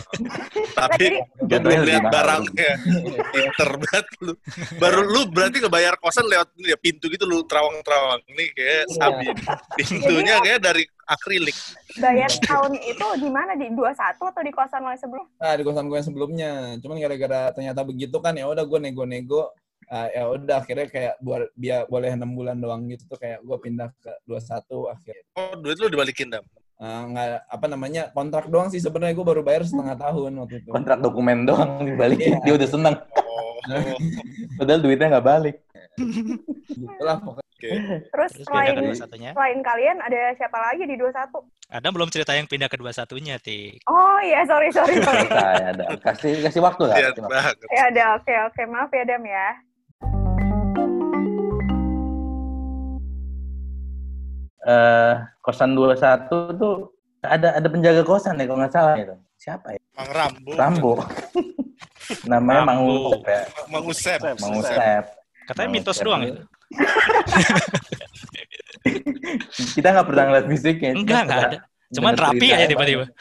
[0.78, 1.04] Tapi
[1.40, 2.72] Jatuhnya belum lebih lihat barangnya.
[3.32, 4.32] Pinter banget lu.
[4.76, 8.20] Baru lu berarti ngebayar kosan lewat ini ya, pintu gitu lu terawang-terawang.
[8.28, 8.84] Nih kayak Iya.
[8.92, 9.26] sabi.
[9.80, 11.56] Pintunya kayak dari akrilik.
[11.96, 13.56] Bayar setahun itu di mana?
[13.56, 15.24] Di 21 atau di kosan lo yang sebelum?
[15.40, 16.50] Nah, di kosan gue yang sebelumnya.
[16.78, 19.48] Cuman gara-gara ternyata begitu kan ya udah gue nego-nego
[19.88, 23.56] Ah, ya udah akhirnya kayak buat biar boleh enam bulan doang gitu tuh kayak gue
[23.56, 25.24] pindah ke 21 akhirnya.
[25.32, 26.44] Oh, duit lu dibalikin, Dam.
[26.76, 30.70] Ah, nggak apa namanya kontrak doang sih sebenarnya gue baru bayar setengah tahun waktu itu.
[30.70, 32.44] Kontrak dokumen doang dibalikin, Iya.
[32.44, 32.94] dia udah seneng.
[33.24, 33.56] Oh,
[34.60, 35.56] Padahal duitnya nggak balik.
[36.68, 37.46] Gitulah pokoknya.
[37.58, 37.70] oke.
[38.14, 38.94] Terus Terus selain dua
[39.34, 41.42] selain kalian ada siapa lagi di 21?
[41.68, 43.82] Ada belum cerita yang pindah ke dua satunya, Tik.
[43.90, 45.26] Oh iya, sorry sorry sorry.
[45.74, 45.98] Ada.
[45.98, 46.96] Kasih kasih waktu lah.
[46.96, 47.20] Waktu.
[47.26, 47.56] banget.
[47.68, 49.48] ya ada, oke oke maaf ya Dam ya.
[54.68, 56.28] Eh, kosan 21
[56.60, 56.92] tuh
[57.24, 59.16] ada ada penjaga kosan ya kalau nggak salah itu.
[59.40, 59.80] Siapa ya?
[59.96, 60.50] Mang Rambo.
[60.52, 60.92] Rambo.
[62.30, 62.84] Namanya Mang.
[62.84, 63.40] Usep ya.
[63.72, 64.20] Mang Usep.
[64.20, 65.04] Mang Usep.
[65.48, 66.36] Katanya Mang mitos Usep doang itu.
[66.36, 66.44] itu.
[69.80, 70.90] Kita nggak pernah ngeliat fisiknya.
[70.92, 71.58] Enggak, enggak pernah ada.
[71.88, 73.04] Cuman rapi aja tiba-tiba.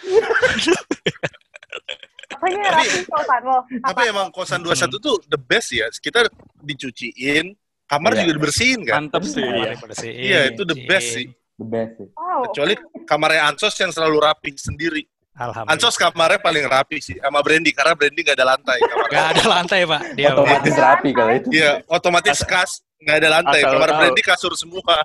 [2.37, 3.57] Apanya Tapi- rapi kosan lo?
[3.87, 5.87] Tapi emang kosan 21 tuh the best ya.
[5.95, 6.27] Kita
[6.59, 7.55] dicuciin,
[7.87, 8.19] kamar Iya.
[8.21, 8.93] juga dibersihin kan.
[9.01, 9.41] Mantap sih.
[9.41, 9.71] Ya.
[9.73, 10.87] dibersihin, Iya, itu the cuciin.
[10.87, 11.27] best sih.
[11.57, 12.07] The best sih.
[12.13, 12.41] Wow.
[12.45, 12.73] Kecuali
[13.03, 15.03] kamarnya Ansos yang selalu rapi sendiri.
[15.33, 15.73] Alhamdulillah.
[15.73, 17.15] Ansos kamarnya paling rapi sih.
[17.17, 18.77] Sama Brandy, karena Brandy nggak ada lantai.
[18.83, 19.13] kamarnya.
[19.13, 20.01] Gak ada lantai, Pak.
[20.13, 20.35] Dia, Pak.
[20.35, 21.47] Otomatis rapi kalau itu.
[21.53, 23.59] Iya, otomatis kas nggak ada lantai.
[23.61, 23.97] Asal Kamar tahu.
[24.01, 24.95] Brandy kasur semua.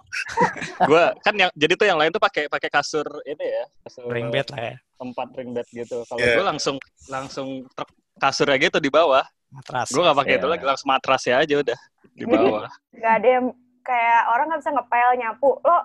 [0.89, 4.33] Gua kan yang jadi tuh yang lain tuh pakai pakai kasur ini ya, kasur ring
[4.33, 4.77] bed lah ya.
[4.97, 6.01] tempat ring bed gitu.
[6.09, 6.35] Kalau Iya.
[6.39, 9.21] gua langsung langsung truk kasurnya gitu di bawah.
[9.53, 9.93] Matras.
[9.93, 10.41] Gua nggak pakai Iya.
[10.41, 11.79] itu lagi, langsung matrasnya aja udah
[12.17, 12.69] di bawah.
[12.97, 13.47] Gak ada yang
[13.83, 15.51] kayak orang nggak bisa ngepel nyapu.
[15.65, 15.77] Lo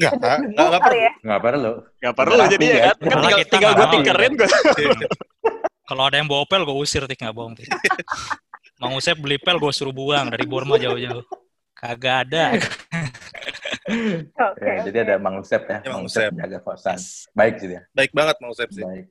[0.00, 1.12] Nggak, nggak, nggak kali ya?
[1.20, 1.72] Nggak perlu.
[2.00, 2.74] Gak perlu Rapi jadi ya.
[2.74, 3.94] ya kan, kan tinggal, kita tinggal nggak gue mau.
[3.94, 4.48] tinkerin gue.
[5.82, 7.20] Kalau ada yang bawa pel, gue usir, Tik.
[7.20, 7.68] Nggak bohong, Tik.
[8.80, 11.22] Mang Usep beli pel, gue suruh buang dari Borma jauh-jauh.
[11.76, 12.56] Kagak ada.
[14.52, 14.64] Oke.
[14.66, 15.78] Ya, jadi ada Mang Usep ya.
[15.84, 16.98] Ya, Mang Usep jaga kosan.
[17.32, 17.80] Baik sih dia.
[17.92, 18.84] Baik banget Mang Usep sih.
[18.84, 19.04] Baik.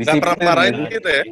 [0.00, 0.88] Nggak pernah Disiplin marahin gitu.
[0.96, 1.24] kita ya.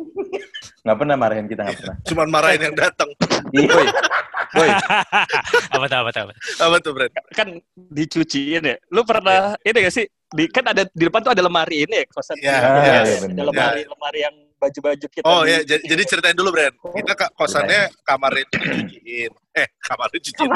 [0.85, 1.97] Nggak pernah marahin kita nggak pernah.
[2.05, 3.09] Cuman marahin yang datang.
[3.55, 3.69] Iya.
[3.73, 3.87] Woi.
[4.59, 4.71] Woi.
[4.71, 6.43] apa tuh, apa tuh, apa tuh?
[6.63, 7.11] Apa tuh, Brad?
[7.35, 8.77] kan dicuciin ya.
[8.95, 10.07] Lu pernah ini gak sih?
[10.35, 12.39] Di, kan ada di depan tuh ada lemari ini ya kosan.
[12.39, 15.25] Iya, Iya, iya, ada lemari lemari yang baju-baju kita.
[15.25, 16.73] Oh di- ya, jadi, jadi ceritain dulu, Brad.
[16.73, 19.33] Kita ke kosannya kamarnya itu dicuciin.
[19.55, 20.51] Eh, kamarnya dicuciin.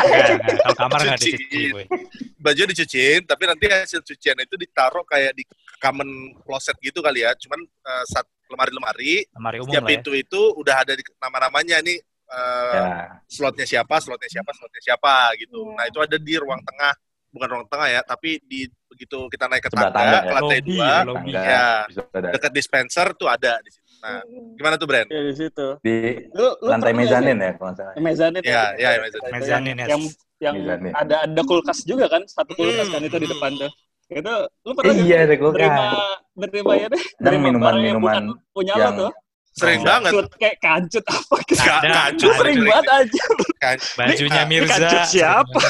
[0.58, 1.36] Kalau kamar nggak Cuciin.
[1.36, 1.84] dicuci, boy.
[2.38, 5.44] Baju dicuciin, tapi nanti hasil cucian itu ditaruh kayak di
[5.76, 6.08] common
[6.42, 7.36] closet gitu kali ya.
[7.36, 9.88] Cuman eh, sat- lemari-lemari, Lemari umum setiap ya.
[9.92, 13.20] pintu itu udah ada nama-namanya nih eh, Ya.
[13.28, 15.64] slotnya siapa, slotnya siapa, slotnya siapa gitu.
[15.64, 15.74] Iya.
[15.76, 16.92] Nah itu ada di ruang tengah,
[17.28, 20.32] bukan ruang tengah ya, tapi di begitu kita naik ke tangga, tangga ke ya.
[20.32, 21.30] lantai Lobby, dua, lobby.
[21.32, 21.68] Ya.
[22.32, 23.84] dekat dispenser tuh ada di situ.
[23.98, 24.22] Nah,
[24.54, 25.08] gimana tuh Brand?
[25.10, 25.66] Ya di situ.
[25.82, 25.96] Di
[26.30, 27.94] Lu, lu lantai pernah mezanin ya kalau nggak salah.
[27.98, 28.42] Mezanin.
[28.42, 29.74] Iya, ya, iya, mezanin.
[29.76, 29.88] yes.
[29.88, 30.02] Yang
[30.38, 30.92] yang Mezanin.
[30.94, 33.34] ada ada kulkas juga kan, satu kulkas Hmm, kan itu di hmm.
[33.34, 33.70] depan tuh.
[34.08, 34.34] Itu
[34.64, 35.70] lu pernah Iya, ada kulkas.
[36.32, 38.22] nerima ya deh, Dan nerima minuman-minuman
[38.54, 39.12] punya yang- lo tuh.
[39.58, 39.90] Sering Oh.
[39.90, 40.10] banget.
[40.14, 41.62] Kancut, kayak kancut apa gitu.
[41.66, 42.38] Kancut ada.
[42.38, 43.24] Sering banget aja.
[43.58, 43.76] kan.
[43.98, 44.70] Bajunya Nah, Mirza.
[44.70, 45.60] kancut siapa?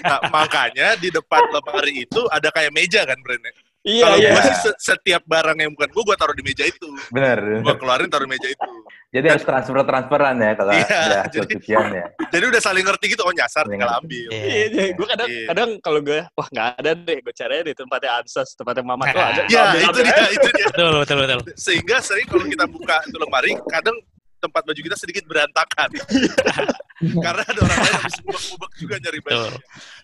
[0.00, 3.52] Nah, makanya di depan lemari itu ada kayak meja kan brandnya.
[3.82, 4.30] Iya, Kalau iya.
[4.30, 6.86] gue sih se- setiap barang yang bukan gue, gue taruh di meja itu.
[7.10, 7.58] Bener.
[7.60, 8.70] Gue keluarin taruh di meja itu.
[9.10, 12.06] Jadi harus transfer-transferan ya kalau Iya, ada hasil jadi- cucian ya.
[12.32, 14.30] Jadi udah saling ngerti gitu, oh nyasar tinggal ambil.
[14.30, 14.84] Iya, iya.
[14.94, 15.46] gue kadang Iya.
[15.50, 19.18] kadang kalau gue wah nggak ada deh, gue cari di tempatnya Ansas, tempatnya Mama tuh
[19.18, 19.42] ada.
[19.52, 20.66] Ya, Ambil, itu dia, itu dia.
[20.70, 21.38] Betul, betul, betul.
[21.56, 23.98] Sehingga sering kalau kita buka itu lemari, kadang
[24.42, 25.94] tempat baju kita sedikit berantakan.
[27.24, 29.34] Karena ada orang lain habis ubek-ubek juga nyari baju.
[29.34, 29.52] Betul.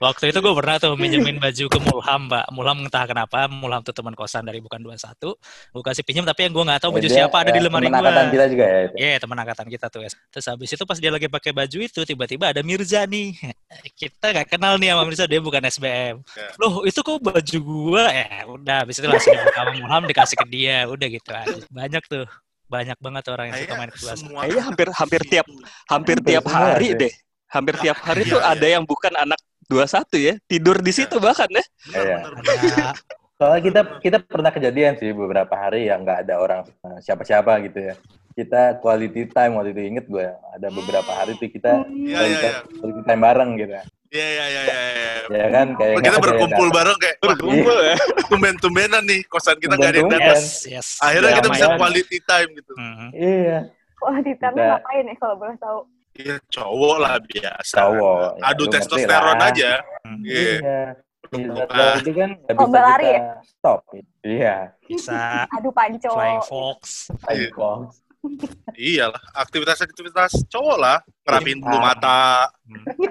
[0.02, 2.46] Waktu itu gue pernah tuh minjemin baju ke Mulham, Mbak.
[2.54, 5.14] Mulham entah kenapa, Mulham tuh teman kosan dari bukan 21.
[5.74, 7.64] Gue kasih pinjam, tapi yang gue nggak tahu baju Ya, dia, siapa ada di eh,
[7.64, 7.96] lemari gue.
[7.96, 8.94] angkatan kita juga ya itu.
[8.98, 10.00] Iya, teman angkatan kita tuh.
[10.04, 13.28] Terus habis itu pas dia lagi pakai baju itu, tiba-tiba ada Mirza nih.
[14.00, 16.16] Kita nggak kenal nih sama Mirza, dia bukan SBM.
[16.20, 16.48] Ya.
[16.58, 18.04] Loh, itu kok baju gua?
[18.10, 18.76] Ya, udah.
[18.82, 20.84] Habis itu langsung sama Mulham, dikasih ke dia.
[20.90, 21.62] Udah gitu aja.
[21.70, 22.26] Banyak tuh.
[22.68, 24.18] Banyak banget orang yang suka main ke kelas.
[24.20, 25.46] semua Kayaknya hampir hampir tiap
[25.88, 27.00] hampir tiap hari ada.
[27.02, 27.12] deh.
[27.48, 28.52] Hampir tiap hari Iya, tuh iya.
[28.52, 31.64] ada yang bukan anak 21 ya, tidur di situ bahkan ya.
[31.92, 32.18] Iya.
[33.38, 37.92] Soalnya kita kita pernah kejadian sih beberapa hari yang nggak ada orang eh, siapa-siapa gitu
[37.92, 37.94] ya.
[38.32, 42.46] Kita quality time waktu itu inget gue ada beberapa hari tuh kita Iya, iya, quality,
[42.46, 42.52] iya.
[42.78, 43.72] quality time bareng gitu.
[44.08, 44.80] Iya, iya, iya, iya.
[44.88, 45.12] iya.
[45.28, 47.94] Ya kan kayak kita berkumpul bareng kayak, wah, Berkumpul ya.
[48.26, 50.40] tumben-tumbenan nih, kosan kita nggak ada yang datang.
[50.40, 50.88] yes, yes.
[50.98, 52.72] Akhirnya Ya, kita bisa quality time gitu.
[52.72, 52.88] Mhm.
[52.88, 53.10] datang.
[53.14, 53.58] Iya.
[53.98, 55.80] Di Kita- ngapain ya kalau boleh tahu?
[56.14, 57.74] Iya, cowok lah biasa.
[57.76, 58.30] Cowok.
[58.34, 59.70] Ya, Adu testosteron aja.
[60.02, 60.22] Mhm.
[60.24, 60.40] Iya.
[60.56, 60.80] Iya.
[61.20, 61.68] Peluk-pelukan.
[61.68, 63.22] Iya, itu kan nggak Oh, bisa berlari kita ya?
[63.44, 63.78] stop.
[64.22, 64.56] Iya.
[64.82, 65.16] Bisa
[65.54, 66.10] Adu panco.
[66.10, 66.80] Flying Fox.
[67.28, 67.48] Iya.
[67.48, 67.80] Icon.
[68.74, 70.98] Iyalah, aktivitas-aktivitas cowok lah.
[71.22, 71.82] Ngerapiin bulu Ah.
[71.84, 72.20] mata,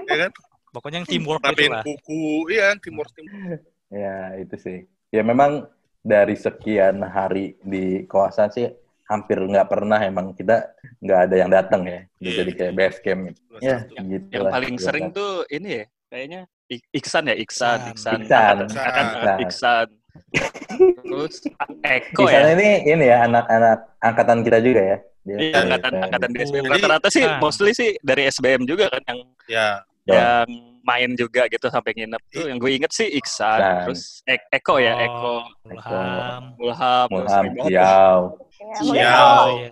[0.03, 0.31] ya kan?
[0.77, 1.83] Pokoknya yang teamwork gitu Ngerapiin lah.
[1.83, 3.57] kuku, iya timur timur.
[3.87, 4.77] Ya, itu sih.
[5.09, 5.63] Ya memang
[6.01, 8.67] dari sekian hari di kawasan sih
[9.03, 12.03] hampir nggak pernah emang kita nggak ada yang datang ya.
[12.19, 12.31] Iya.
[12.37, 13.21] Jadi kayak base camp.
[13.25, 13.39] gitu.
[13.57, 14.51] Ya, gitu Yang lah.
[14.51, 15.15] paling Ya sering kan.
[15.15, 18.19] tuh ini ya, kayaknya Ik- Iksan ya, Iksan, Iksan.
[18.19, 18.19] Iksan.
[18.27, 19.39] Angkatan- angkatan- Iksan.
[19.39, 19.87] Iksan.
[20.99, 21.35] Terus
[21.81, 22.53] Eko Di sana ya.
[22.53, 24.97] ini ini ya anak-anak angkatan kita juga ya.
[25.23, 26.63] Dia Iya, angkatan angkatan di SBM.
[26.67, 27.39] Rata-rata sih ah.
[27.39, 30.15] mostly sih dari SBM juga kan yang Ya, Ya.
[30.15, 30.47] yang
[30.81, 32.47] main juga gitu sampai nginep tuh.
[32.47, 33.77] Yang gue inget sih Iksan, Iksan.
[33.83, 35.33] terus Ek- Eko ya, Oh, Eko,
[35.67, 36.41] Mulham.
[36.55, 37.43] Mulham, Mulham.
[37.67, 38.19] Ciao.
[38.87, 39.15] Ya, Iya.
[39.51, 39.69] iya.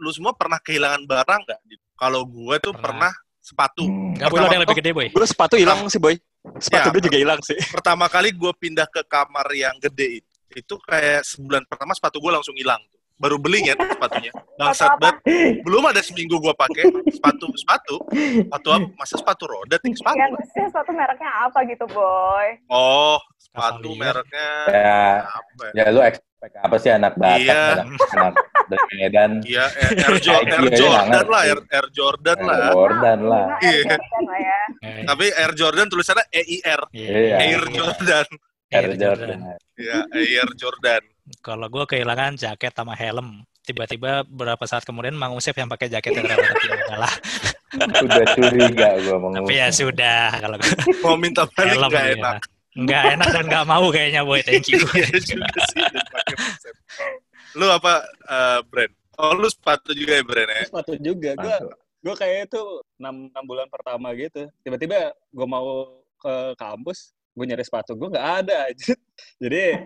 [0.00, 1.60] lu semua pernah kehilangan barang nggak?
[1.94, 3.12] Kalau gue tuh Pernah.
[3.12, 3.84] pernah sepatu.
[3.84, 4.16] Hmm.
[4.16, 5.06] Nggak boleh ada yang lebih gede, Boy.
[5.12, 6.16] Gue sepatu hilang sih boy.
[6.56, 7.58] Sepatu Ya, gue juga hilang sih.
[7.68, 12.32] Pertama kali gue pindah ke kamar yang gede itu, itu kayak sebulan pertama sepatu gue
[12.32, 12.80] langsung hilang.
[13.20, 14.32] Baru beli kan sepatunya.
[14.56, 15.20] Bangsat banget.
[15.60, 17.94] Belum ada seminggu gue pakai sepatu sepatu.
[18.10, 18.86] Sepatu apa?
[18.96, 19.76] Masa sepatu roda?
[19.76, 20.16] Ting sepatu.
[20.16, 22.48] Ya, maksudnya sepatu mereknya apa gitu, Boy?
[22.66, 25.62] Oh, sepatu mereknya Ya, apa?
[25.76, 25.84] ya?
[25.84, 26.24] ya lu expect
[26.56, 27.62] apa sih anak Batak, Iya.
[27.76, 28.34] anak, anak
[28.66, 31.42] dari Medan, Iya, Air, Air, Jo- Nike Air Jordan lah.
[31.44, 32.58] Air, Air Jordan lah.
[32.72, 33.44] Jordan lah.
[33.60, 33.68] Iya.
[33.68, 34.60] Air Jordan lah ya.
[34.80, 37.36] Eh, Tapi Air Jordan tulisannya EIR, Iya.
[37.36, 38.26] Air Jordan.
[38.70, 39.38] Air Jordan.
[39.76, 41.02] Iya, Air Jordan.
[41.38, 46.18] Kalau gue kehilangan jaket sama helm, tiba-tiba beberapa saat kemudian Mang Usep yang pakai jaket
[46.18, 47.12] yang tapi ya udahlah.
[48.02, 50.56] Udah curiga gue mau Tapi ya sudah kalau
[51.06, 52.14] Mau minta balik helm nggak ya.
[52.18, 52.40] enak.
[52.70, 54.40] Nggak enak dan nggak mau kayaknya boy.
[54.42, 54.82] Thank you.
[54.94, 55.06] Iya.
[57.58, 58.92] Lu apa eh, brand?
[59.20, 60.62] Oh, lu sepatu juga ya brand ya?
[60.66, 61.30] Sepatu juga.
[61.38, 61.56] Gue
[62.00, 62.62] gue kayak itu
[62.96, 64.48] 6, 6 bulan pertama gitu.
[64.64, 68.70] Tiba-tiba gue mau ke kampus, gue nyari sepatu gue nggak ada.
[69.42, 69.84] jadi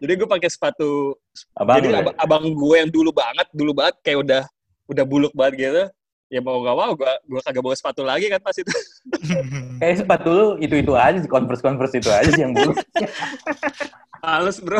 [0.00, 1.16] jadi gue pakai sepatu.
[1.56, 4.42] Abang jadi ab- abang gue yang dulu banget, dulu banget kayak udah
[4.90, 5.84] udah buluk banget gitu.
[6.30, 8.70] Ya mau gak mau gue gue kagak bawa sepatu lagi kan pas itu.
[9.82, 12.70] Kayak sepatu lu itu-itu aja sih, converse-converse itu aja sih yang dulu.
[14.22, 14.78] Males bro.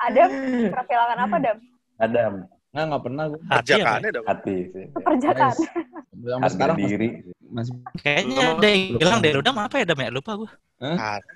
[0.00, 0.28] Adam,
[0.68, 1.58] pernah kehilangan apa, Dam?
[2.02, 2.32] Adam,
[2.74, 3.38] Nggak, nggak pernah gue.
[3.40, 3.58] Hati ya?
[3.78, 4.24] Perjakaannya dong.
[4.26, 4.84] hati sih.
[4.92, 5.52] Perjakaan.
[5.54, 7.08] Sampai Hati sekarang masih, diri.
[7.46, 9.32] masih Kayaknya ada yang hilang deh.
[9.38, 10.10] Udah apa ya Dam ya?
[10.10, 10.50] Lupa gue.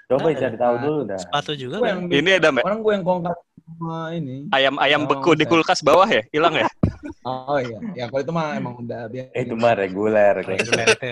[0.09, 0.35] Coba Ada.
[0.37, 1.19] cari tahu dulu dah.
[1.19, 1.87] Sepatu juga kan.
[1.87, 2.65] yang Ini ada Mbak.
[2.67, 3.35] orang gue yang kongkar
[3.69, 4.37] sama ini.
[4.51, 6.67] ayam ayam Oh, beku di saya- kulkas bawah ya hilang ya
[7.23, 9.31] Oh iya, ya kalau itu mah emang udah biasa.
[9.37, 10.35] Eh, itu mah reguler.
[10.43, 11.11] Reguler itu.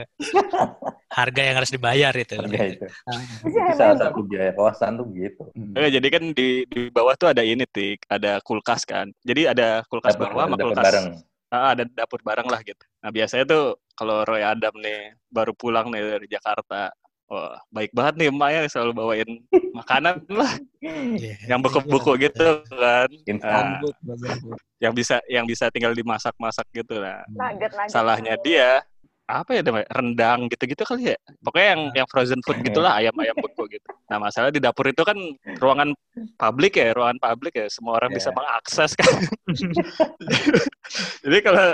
[1.07, 2.35] Harga yang harus dibayar itu.
[2.37, 2.87] Harga itu.
[3.09, 3.21] Ah.
[3.47, 5.45] Itu salah satu biaya kosan tuh gitu.
[5.55, 5.73] Hmm.
[5.79, 9.09] Oke, jadi kan di di bawah tuh ada ini tik, ada kulkas kan.
[9.23, 11.07] Jadi ada kulkas Dapur- bawah sama dapur kulkas bareng.
[11.47, 12.85] Ah, ada dapur bareng lah gitu.
[13.01, 16.91] Nah biasanya tuh kalau Roy Adam nih baru pulang nih dari Jakarta,
[17.27, 19.31] wah baik banget nih emaknya selalu bawain
[19.75, 21.35] makanan lah, Iya.
[21.51, 23.51] yang beku-beku gitu kan, Instan.
[23.51, 24.59] Ah, Gambut, gambut.
[24.79, 27.27] yang bisa yang bisa tinggal dimasak-masak gitu lah.
[27.29, 27.91] Nugget, nugget.
[27.91, 28.81] Salahnya dia
[29.27, 33.67] apa ya namanya rendang gitu-gitu kali ya pokoknya yang yang frozen food gitulah ayam-ayam beku
[33.67, 35.19] gitu nah masalah di dapur itu kan
[35.59, 35.99] ruangan
[36.39, 38.39] publik ya ruangan publik ya semua orang bisa Iya.
[38.39, 39.11] mengakses kan
[41.27, 41.67] jadi kalau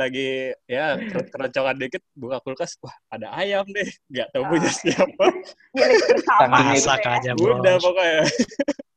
[0.00, 5.26] lagi ya ker- keroncongan dikit buka kulkas wah ada ayam deh nggak tahu punya siapa
[5.76, 7.10] Milik bersama Saking gitu Masak ya.
[7.20, 7.54] aja bro.
[7.60, 8.20] udah pokoknya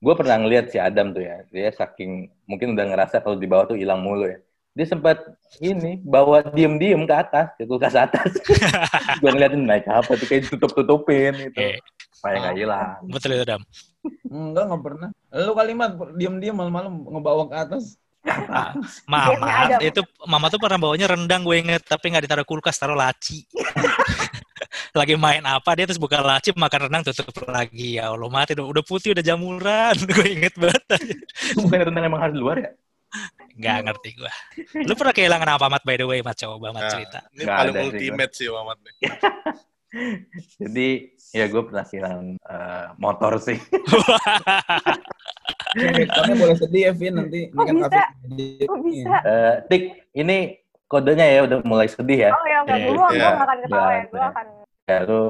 [0.03, 1.47] Gue pernah ngeliat si Adam tuh ya.
[1.47, 4.35] Dia saking mungkin udah ngerasa kalau di bawah tuh hilang mulu ya.
[4.75, 5.23] Dia sempat
[5.63, 8.35] ini bawa diem-diem ke atas, ke kulkas atas.
[9.23, 11.55] gue ngeliatin naik apa tuh kayak tutup-tutupin gitu.
[11.55, 11.79] Eh.
[12.11, 12.99] Supaya nggak hilang.
[13.07, 13.63] Betul itu Dam.
[14.27, 15.09] Enggak, enggak pernah.
[15.39, 17.95] Lu kalimat diam-diam malam-malam ngebawa ke atas.
[19.11, 19.83] Mama Biasanya ada.
[19.83, 23.43] itu Mama tuh pernah bawanya rendang gue inget tapi nggak ditaruh kulkas taruh laci.
[24.97, 28.65] Lagi main apa dia terus buka laci makan rendang tutup lagi ya Allah mati udah,
[28.69, 30.81] udah putih udah jamuran gue inget banget
[31.57, 32.71] Bukan rendang emang harus di luar ya?
[33.53, 34.31] nggak ngerti gue
[34.89, 37.75] lu pernah kehilangan apa Mat by the way Mat coba Mat Nah, cerita ini paling
[37.77, 38.95] ultimate sih Mamat nih.
[40.57, 40.89] Jadi
[41.33, 43.57] ya gue pernah kehilangan eh, motor sih.
[46.13, 47.49] Kamu boleh sedih ya, Vin, nanti.
[47.49, 48.03] Kok kan bisa?
[48.69, 49.17] Kok bisa?
[49.25, 50.37] Eh, Tik, ini
[50.85, 52.31] kodenya ya udah mulai sedih ya.
[52.31, 52.77] Oh ya, enggak.
[52.77, 53.29] Iya, Gue iya.
[53.33, 53.97] gue akan ketawain.
[53.97, 54.29] Iya, Gue iya.
[54.29, 54.45] akan...
[54.83, 55.21] Ya, lu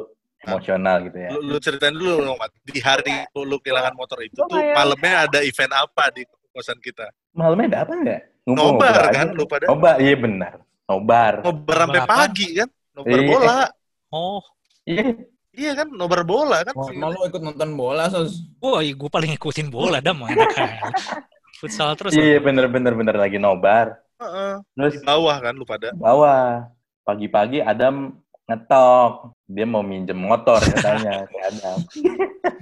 [0.44, 1.30] emosional gitu ya.
[1.32, 2.52] Lu, lu ceritain dulu dong, Mat.
[2.68, 6.78] Di hari lu, lu kehilangan motor itu Gua tuh malamnya ada event apa di kosan
[6.84, 7.08] kita?
[7.32, 8.22] Malamnya ada apa enggak?
[8.44, 9.66] Nobar kan lu pada?
[9.72, 10.60] Nobar, iya benar.
[10.84, 11.34] Nobar.
[11.48, 12.70] Nobar sampai pagi kan?
[12.92, 13.28] Nobar Iya.
[13.32, 13.60] bola.
[14.12, 14.44] oh
[14.84, 15.32] Iya.
[15.54, 16.74] Iya kan, nobar bola kan?
[16.74, 18.42] Mau mau lu ikut nonton bola, Sos?
[18.58, 20.90] wah gue paling ngikutin bola Dam enak aja.
[21.56, 24.02] futsal terus Iya, bener bener bener lagi nobar.
[24.18, 24.54] Heeh.
[24.74, 25.94] Terus Di bawah kan lu pada?
[25.94, 26.66] bawah
[27.04, 31.78] pagi-pagi Adam ngetok dia mau minjem motor katanya Adam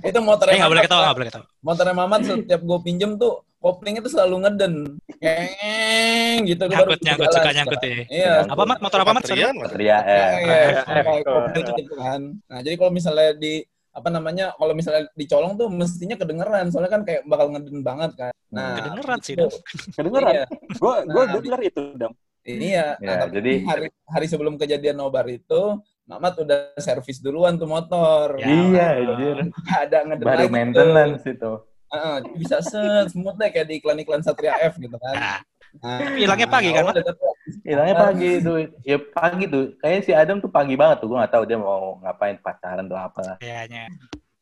[0.01, 3.39] Itu motornya eh nggak boleh ketawa nggak boleh ketawa Motornya Mamat setiap gue pinjem tuh,
[3.61, 4.73] koplingnya tuh selalu ngeden.
[5.21, 6.63] Keng, gitu.
[6.65, 8.33] Gua nyangkut nyangkut suka nyangkut ya Iya.
[8.49, 9.23] apa Mat motor apa Mat.
[9.23, 9.97] Satria eh Iya,
[10.41, 11.23] Iya, pakai iya.
[11.23, 12.21] kopling gitu kan.
[12.49, 13.53] Nah, jadi kalau misalnya di
[13.91, 18.33] apa namanya, kalau misalnya dicolong tuh mestinya kedengeran, soalnya kan kayak bakal ngeden banget kan.
[18.49, 19.53] Nah, kedengeran sih itu- Dam
[19.93, 20.33] kedengeran
[20.73, 22.97] gue gue Nah, denger itu dam iya.
[22.97, 27.69] Ya, Nah, tapi jadi- hari hari sebelum kejadian nobar itu, Mamat udah servis duluan tuh
[27.69, 28.35] motor.
[28.35, 28.47] Ya.
[28.49, 31.51] iya anjir Nggak ada ngeden baru maintenance itu
[31.91, 35.13] Jadi bisa set smooth deh kayak di iklan-iklan Satria F gitu kan.
[35.13, 35.39] Nah,
[35.71, 36.99] Nah, hilangnya pagi kan, Mat?
[36.99, 41.07] udah tetap- hilangnya pagi tuh ya pagi tuh kayaknya si Adam tuh pagi banget tuh
[41.07, 43.39] gue nggak tahu dia mau ngapain pacaran tuh apa.
[43.39, 43.87] Kayaknya.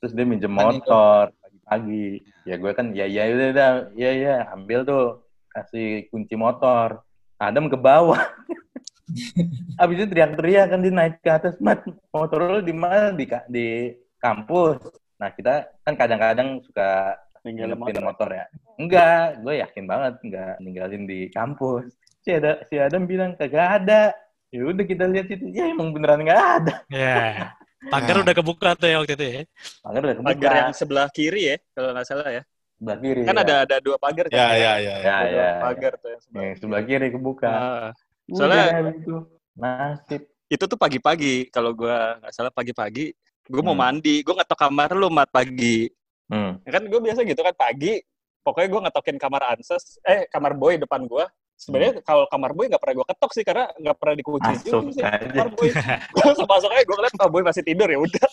[0.02, 0.82] Terus dia minjem Kan itu.
[0.82, 2.08] motor pagi-pagi.
[2.44, 3.70] Ya gue kan ya ya udah udah.
[3.94, 5.06] Ya ya ambil tuh
[5.48, 7.06] kasih kunci motor.
[7.38, 8.18] Adam ke bawah.
[9.80, 11.54] Habis itu teriak-teriak kan dia naik ke atas.
[11.58, 13.14] Mat motor lu di mana?
[13.14, 14.82] Di ka- di kampus.
[15.16, 18.04] Nah kita kan kadang-kadang suka ninggalin motor.
[18.04, 18.46] motor ya.
[18.76, 21.90] Enggak gue yakin banget enggak ninggalin di kampus.
[22.20, 24.12] Si ada si Adam bilang kagak ada.
[24.50, 25.46] Ya udah kita lihat itu.
[25.54, 26.76] Ya emang beneran nggak ada.
[26.90, 27.54] Ya
[27.88, 29.42] pagar udah kebuka tuh ya waktu itu ya.
[29.80, 30.30] Pagar udah kebuka.
[30.36, 32.44] Pagar yang sebelah kiri ya kalau nggak salah ya.
[32.80, 33.42] Sebelah kiri kan ya.
[33.44, 34.36] ada ada dua pagar kan?
[34.36, 34.74] Ya, ya, ya.
[34.80, 34.96] ya.
[35.00, 37.48] ya ya dua pagar tuh yang sebelah yang sebelah kiri kebuka.
[37.50, 37.90] Ah,
[38.30, 39.16] Udah Soalnya- habis itu
[39.58, 40.22] nasib.
[40.50, 43.14] itu tuh pagi-pagi kalau gua nggak salah pagi-pagi
[43.50, 43.82] gue mau Hmm.
[43.82, 44.22] mandi.
[44.22, 45.90] Gue ngetok kamar lu mat pagi
[46.30, 46.52] hmm.
[46.64, 48.00] Ya kan gue biasa gitu kan pagi
[48.40, 51.26] pokoknya gue ngetokin kamar anses eh kamar boy depan gue.
[51.60, 55.04] Sebenarnya kalau kamar boy nggak pernah gue ketok sih karena nggak pernah dikunci juga sih
[55.04, 55.70] kamar boy.
[56.16, 58.30] Gue masuk aja gue ngeliat oh boy masih tidur ya udah.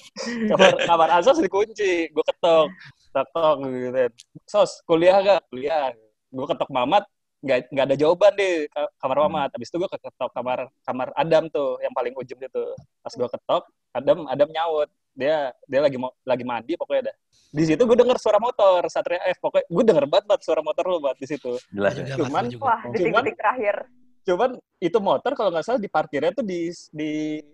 [0.55, 2.71] Kamar kamar anses dikunci gue ketok
[3.11, 3.99] ketok gitu
[4.47, 5.91] sos kuliah gak kuliah.
[6.31, 7.03] Gue ketok mamat
[7.43, 9.25] nggak nggak ada jawaban deh ka- kamar Hmm.
[9.27, 9.51] mamat.
[9.59, 12.65] Habis itu gue ketok kamar kamar Adam tuh yang paling ujung itu.
[13.03, 17.17] Pas gue ketok Adam Adam nyaut dia dia lagi mau lagi mandi pokoknya dah
[17.49, 20.85] di situ gue denger suara motor Satria F pokoknya gue denger banget banget suara motor
[20.85, 22.65] lu banget di situ jelas ya Mat, Cuman- juga.
[22.67, 23.77] Wah, detik-detik terakhir.
[24.23, 27.11] cuman itu motor kalau nggak salah di parkirnya tuh di di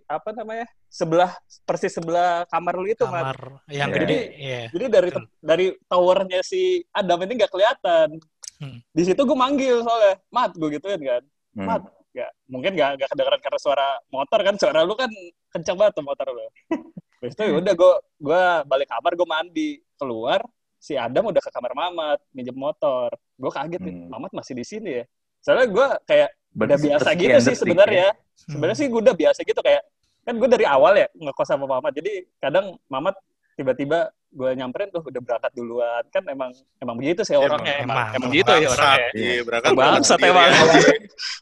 [0.07, 1.29] apa namanya sebelah
[1.63, 3.13] persis sebelah kamar lu itu Mat.
[3.29, 3.95] kamar yang Ya.
[3.95, 5.25] gede ya jadi dari Betul.
[5.39, 8.09] dari towernya si Adam ini nggak kelihatan
[8.57, 8.79] Hmm.
[8.89, 11.23] di situ gue manggil soalnya mat gue gituin kan
[11.53, 11.67] Hmm.
[11.67, 15.11] mat nggak mungkin nggak nggak kedengeran karena suara motor kan suara lu kan
[15.51, 16.47] kencang banget tuh motor lu
[17.23, 20.43] Terus itu udah gue gue balik kamar gue mandi keluar
[20.83, 24.11] si Adam udah ke kamar Mamat minjem motor gue kaget nih Hmm.
[24.11, 25.05] Mamat masih di sini ya
[25.43, 28.15] Soalnya gue kayak udah biasa gitu sih sebenarnya.
[28.15, 28.47] ya.
[28.47, 29.83] Sebenarnya sih gue udah biasa gitu kayak
[30.23, 31.93] kan gue dari awal ya ngekos sama Mamat.
[31.99, 33.19] Jadi kadang Mamat
[33.59, 36.03] tiba-tiba gue nyamperin tuh udah berangkat duluan.
[36.15, 37.83] Kan emang emang begitu sih orangnya.
[37.83, 38.17] Emang, emang.
[38.23, 39.09] emang gitu ya orangnya.
[39.19, 40.51] Iya, berangkat Bangsat emang.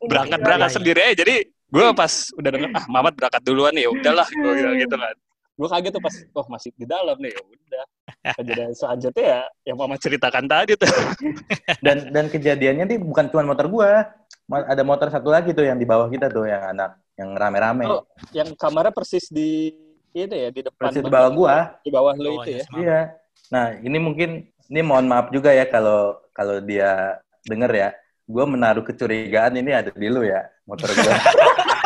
[0.09, 1.15] berangkat berangkat sendiri aja.
[1.21, 5.17] Jadi gue pas udah denger ah Mamat berangkat duluan ya udahlah gue bilang gitu kan.
[5.61, 7.85] Gue kaget tuh pas, oh masih di dalam nih, ya udah.
[8.41, 10.89] Kejadian selanjutnya ya yang Mamat ceritakan tadi tuh.
[11.85, 14.09] Dan dan kejadiannya nih bukan cuma motor gua.
[14.49, 17.85] Ma- Ada motor satu lagi tuh yang di bawah kita tuh yang anak yang rame-rame.
[17.89, 19.73] Oh, yang kamarnya persis di
[20.17, 21.57] ini ya di depan Persis di bawah gua.
[21.85, 22.65] di bawah lo itu ya.
[22.77, 23.01] Iya.
[23.53, 27.91] Nah, ini mungkin ini mohon maaf juga ya kalau kalau dia denger ya.
[28.31, 31.15] Gua menaruh kecurigaan ini ada di lu ya, motor gua.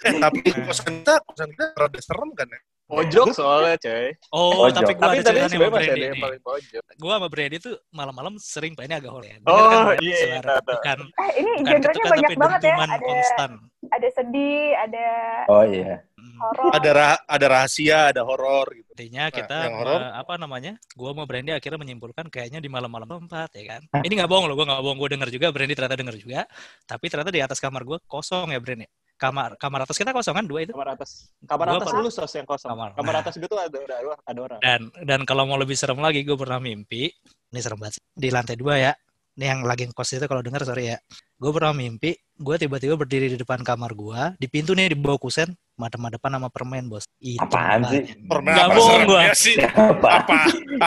[0.00, 2.60] Eh, tapi kosan kita, kosan kita rada serem kan ya?
[2.88, 4.16] Pojok soalnya coy.
[4.32, 4.80] Oh, Pojok.
[4.80, 6.82] tapi gua Tapi ada tadi ceritanya sama yang paling pojok.
[6.96, 9.36] Gua sama Brandy tuh malam-malam sering pak ini agak horor ya.
[9.44, 10.72] Oh, Dengar kan, iya, suara iya, tahu.
[10.72, 12.74] bukan Eh, ini bukan genrenya ketukan banyak tapi banget ya.
[12.80, 13.50] Ada konstan.
[13.88, 15.06] ada sedih, ada
[15.46, 15.94] Oh iya.
[16.16, 16.36] Hmm.
[16.40, 16.70] horor.
[16.72, 18.88] Ada ra- ada rahasia, ada horor gitu.
[18.96, 20.00] Intinya kita yang horor?
[20.00, 20.72] eh, apa namanya?
[20.96, 23.82] Gua sama Brandy akhirnya menyimpulkan kayaknya di malam-malam tempat ya kan.
[24.00, 26.40] Ini nggak bohong loh, gua nggak bohong, gua denger juga Brandy ternyata denger juga.
[26.88, 28.88] Tapi ternyata di atas kamar gua kosong ya Brandy.
[29.18, 30.70] Kamar kamar atas kita kosong kan dua itu.
[30.70, 31.34] Kamar atas.
[31.42, 31.98] Kamar Gua atas apa?
[31.98, 32.70] lu sos yang kosong.
[32.70, 32.90] Kamar.
[32.94, 33.22] Kamar, Nah.
[33.26, 34.58] atas gue tuh ada ada ada orang.
[34.62, 37.10] Dan dan kalau mau lebih serem lagi, gue pernah mimpi.
[37.50, 38.04] Ini serem banget sih.
[38.14, 38.92] Di lantai dua ya.
[39.34, 40.98] Ini yang lagi ngkos itu kalau dengar sorry ya.
[41.34, 44.38] Gue pernah mimpi, gue tiba-tiba berdiri di depan kamar gue.
[44.38, 47.06] Di pintu nih di bawah kusen, madep-madepan sama permen bos.
[47.18, 48.02] Itu Apaan sih?
[48.18, 49.20] Nggak apa bohong gua.
[49.22, 49.54] seremnya sih?
[49.62, 50.08] Apa?
[50.26, 50.38] Apa?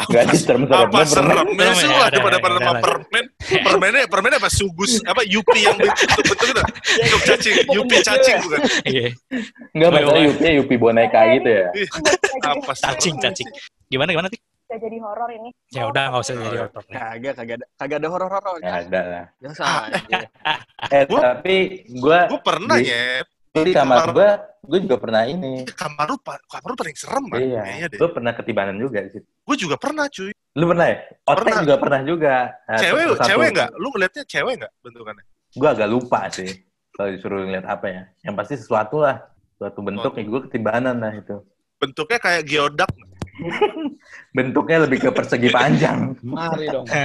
[0.07, 1.07] Gak ada serem-seremnya apa pernah.
[1.07, 3.25] seremnya Serem sih ya, lah ada, pada ada sama permen
[3.63, 6.61] permennya permennya apa sugus apa yupi yang bentuk-bentuk itu
[7.11, 9.07] Yup cacing yupi cacing bukan Iya.
[9.71, 10.27] Enggak, masalah woi.
[10.27, 11.65] Yupi, Yupi boneka gitu ya.
[12.43, 13.47] apa sih Cacing, cacing.
[13.87, 14.27] Gimana gimana?
[14.27, 15.49] Gak jadi horor ini.
[15.69, 16.61] Ya udah nggak usah jadi iya.
[16.63, 16.83] horor.
[16.87, 18.55] Kagak kagak ada kagak ada horor-horor.
[18.59, 19.25] Ya ada lah.
[19.37, 20.19] Biasa aja.
[20.91, 23.21] Eh, Gua- tapi gue gue pernah ya
[23.53, 24.29] di kamar gue,
[24.63, 25.67] gue juga pernah ini.
[25.67, 29.09] kamar lu kamar lu paling serem kan Iya, kayaknya deh gue pernah ketibanan juga di
[29.11, 29.27] situ.
[29.27, 30.97] gue juga pernah cuy Lu pernah ya?
[31.25, 31.59] Otek Pernah.
[31.61, 32.35] juga pernah juga.
[32.65, 36.51] Nah, cewek satu- cewek nggak lu ngeliatnya cewek nggak bentukannya Gue agak lupa sih.
[36.91, 38.03] Kalau disuruh ngeliat apa ya.
[38.21, 39.19] Yang pasti sesuatu lah.
[39.55, 41.35] Suatu bentuk, ya gue ketibanan lah itu.
[41.75, 42.91] bentuknya kayak geodak
[44.37, 46.15] Bentuknya lebih ke persegi panjang.
[46.21, 46.87] Mari dong.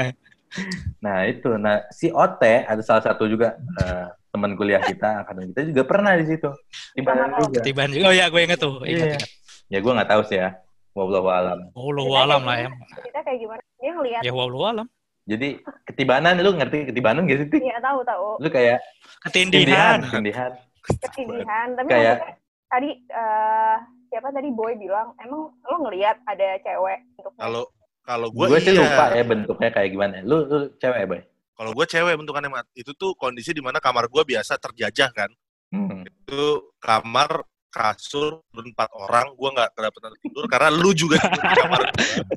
[0.96, 4.06] Nah itu, nah si Ote ada salah satu juga eh,
[4.36, 6.46] teman kuliah kita, akademi kita juga pernah di situ.
[6.46, 7.40] Lo.
[7.40, 7.56] juga.
[7.58, 8.04] Ketiban juga.
[8.06, 8.84] Oh ya, gue inget tuh.
[8.84, 9.06] Ingat, Iya.
[9.16, 9.22] ingat.
[9.66, 10.50] Ya gue nggak tahu sih ya.
[10.92, 11.58] Wallahu alam.
[11.72, 12.68] Wallahu alam lah ya.
[12.94, 13.62] Cerita kayak gimana?
[13.76, 14.22] Dia ngeliat.
[14.22, 14.86] Ya wallahu alam.
[15.26, 15.48] Jadi
[15.84, 17.48] ketibanan, lu ngerti ketibanan gak sih?
[17.58, 18.38] Iya tahu tahu.
[18.38, 18.78] Lu kayak
[19.26, 19.98] Ketindihan.
[20.06, 20.52] ketindihan.
[20.86, 21.66] Ketindihan.
[21.74, 22.38] Tapi Kayak-
[22.70, 27.66] tadi eh, siapa tadi boy bilang emang lo ngelihat ada cewek untuk kalau
[28.06, 30.22] kalau gue Gue sih iya lupa ya bentuknya kayak gimana.
[30.22, 31.20] Lu, lu cewek ya, Boy?
[31.56, 32.66] Kalau gue cewek bentukannya mat.
[32.76, 35.32] Itu tuh kondisi di mana kamar gue biasa terjajah kan.
[35.66, 36.06] Hmm.
[36.06, 37.42] itu kamar
[37.74, 41.80] kasur berempat orang gue nggak kedapatan tidur karena lu juga tidur di kamar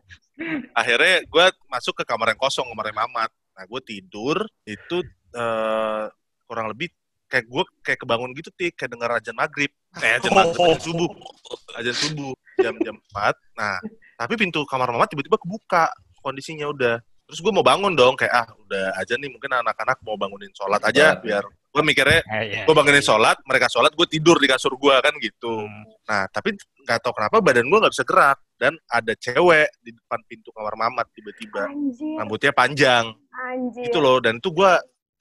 [0.81, 5.05] akhirnya gue masuk ke kamar yang kosong kamarnya mamat nah gue tidur itu
[5.37, 6.09] eh,
[6.49, 6.89] kurang lebih
[7.29, 8.73] kayak gue kayak kebangun gitu tik.
[8.73, 9.69] Kayak dengar azan maghrib.
[10.01, 11.09] Eh azan maghrib azan subuh.
[11.77, 13.77] Azan subuh jam jam 4 nah
[14.19, 15.87] tapi pintu kamar mamat tiba-tiba kebuka
[16.19, 16.99] kondisinya udah
[17.29, 20.81] terus gue mau bangun dong kayak ah udah aja nih mungkin anak-anak mau bangunin sholat
[20.81, 21.21] aja Sholat.
[21.21, 22.61] biar gue mikirnya Eh, iya.
[22.65, 25.61] gue bangunin sholat mereka sholat gue tidur di kasur gue kan gitu.
[25.61, 25.85] Hmm.
[26.03, 30.17] nah tapi nggak tahu kenapa badan gue nggak bisa gerak dan ada cewek di depan
[30.25, 31.69] pintu kamar mamat tiba-tiba.
[31.69, 32.17] Anjir.
[32.17, 33.05] Rambutnya panjang.
[33.29, 33.85] Anjir.
[33.85, 34.71] Itu loh dan itu gue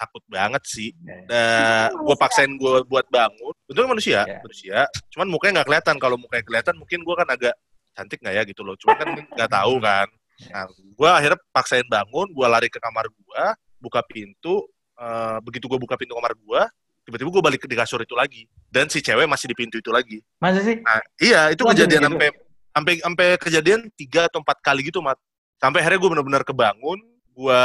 [0.00, 0.88] takut banget sih.
[1.04, 1.20] Ya.
[1.28, 3.52] nah, gue paksain gue buat bangun.
[3.68, 4.40] Untungnya manusia Ya.
[4.40, 4.78] manusia.
[5.12, 5.96] Cuman mukanya nggak kelihatan.
[6.00, 7.54] Kalau mukanya kelihatan mungkin gue kan agak
[7.92, 8.72] cantik nggak ya gitu loh.
[8.80, 10.08] Cuman kan nggak tahu kan
[10.54, 13.42] nah gue akhirnya paksain bangun gue lari ke kamar gue
[13.82, 14.66] buka pintu
[14.98, 16.62] eh, begitu gue buka pintu kamar gue
[17.08, 18.44] tiba-tiba gue balik ke di kasur itu lagi.
[18.68, 20.20] Dan si cewek masih di pintu itu lagi.
[20.44, 20.76] Masa sih?
[20.84, 22.08] nah iya itu Waduh, kejadian gitu.
[22.12, 22.28] sampai
[22.68, 25.16] sampai sampai kejadian tiga atau empat kali gitu mat.
[25.56, 27.00] Sampai akhirnya gue benar-benar kebangun
[27.32, 27.62] gue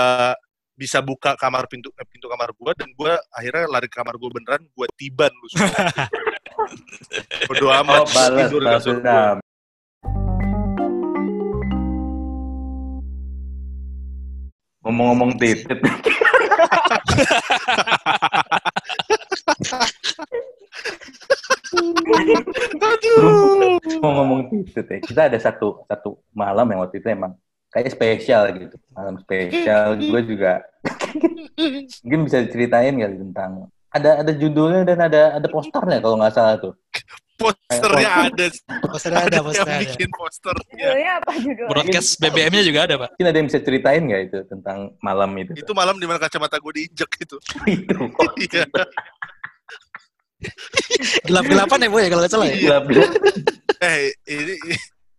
[0.79, 4.29] bisa buka kamar pintu eh, pintu kamar gue dan gue akhirnya lari ke kamar gue
[4.31, 5.91] beneran gue tiban lu semua.
[7.51, 8.95] Berdoa amat Oh, balas, tidur kasur
[14.83, 15.79] Ngomong-ngomong titit.
[22.83, 24.99] aduh ngomong titit ya.
[24.99, 27.33] Kita ada satu satu malam yang waktu itu emang
[27.71, 28.75] kayak spesial gitu.
[28.91, 29.95] Malam spesial.
[29.97, 30.61] Gue juga
[32.03, 36.55] mungkin bisa diceritain kali tentang ada ada judulnya dan ada ada posternya kalau nggak salah
[36.59, 36.73] tuh.
[37.33, 38.45] Posternya ada.
[38.83, 39.83] Posternya ada, yang posternya ada.
[39.83, 40.75] bikin posternya.
[40.77, 41.69] Judulnya apa judulnya?
[41.69, 43.09] Broadcast BBM-nya juga ada, Pak.
[43.11, 45.51] Mungkin ada yang bisa ceritain nggak itu tentang malam itu?
[45.55, 47.37] Itu malam di mana kacamata gue diinjek itu.
[47.75, 47.97] itu.
[48.39, 48.63] Iya.
[51.23, 52.55] Gelap-gelapan ya, Bu ya, kalau nggak salah ya?
[52.57, 53.09] Gelap-gelap.
[53.79, 54.55] Eh, ini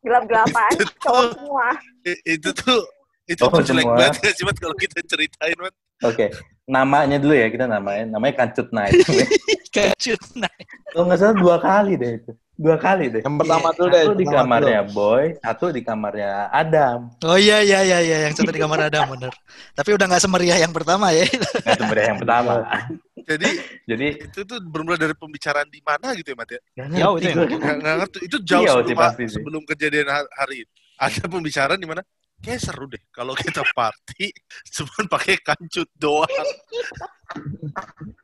[0.04, 1.68] Gelap-gelapan, Itu cowok tuh- semua.
[2.04, 2.80] itu tuh
[3.24, 5.56] itu Oh, tuh jelek banget ya sih Mat, kalau kita ceritain.
[6.04, 6.28] Oke,
[6.64, 8.08] namanya dulu ya kita namain.
[8.08, 8.96] Namanya Kancut Night.
[9.74, 10.20] Kecut.
[10.38, 10.50] Nah,
[10.92, 12.32] Kalau nggak salah dua kali deh itu.
[12.54, 13.22] Dua kali deh.
[13.26, 14.02] Yang pertama dulu deh.
[14.06, 14.94] Satu di kamarnya dulu.
[14.94, 17.10] Boy, satu di kamarnya Adam.
[17.26, 19.34] Oh iya iya iya iya yang satu di kamar ada bener.
[19.74, 21.26] Tapi udah nggak semeriah yang pertama ya.
[21.26, 22.52] Nggak sebenarnya yang pertama.
[23.28, 23.48] Jadi
[23.88, 26.60] Jadi itu tuh bermula dari pembicaraan di mana gitu ya Mat ya?
[27.02, 27.74] Jauh ngerti itu ya?
[27.74, 28.18] Nggak, ngerti.
[28.22, 29.32] Itu jauh Iya, sebelum, sih, pasti sih.
[29.34, 30.72] sebelum kejadian ha- hari itu.
[30.94, 32.02] Ada pembicaraan di mana
[32.44, 34.28] kayak seru deh kalau kita party
[34.76, 36.28] cuman pakai kancut doang.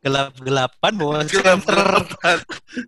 [0.00, 1.40] Gelap-gelapan bawa senter.
[1.40, 2.36] Gelap-gelapan.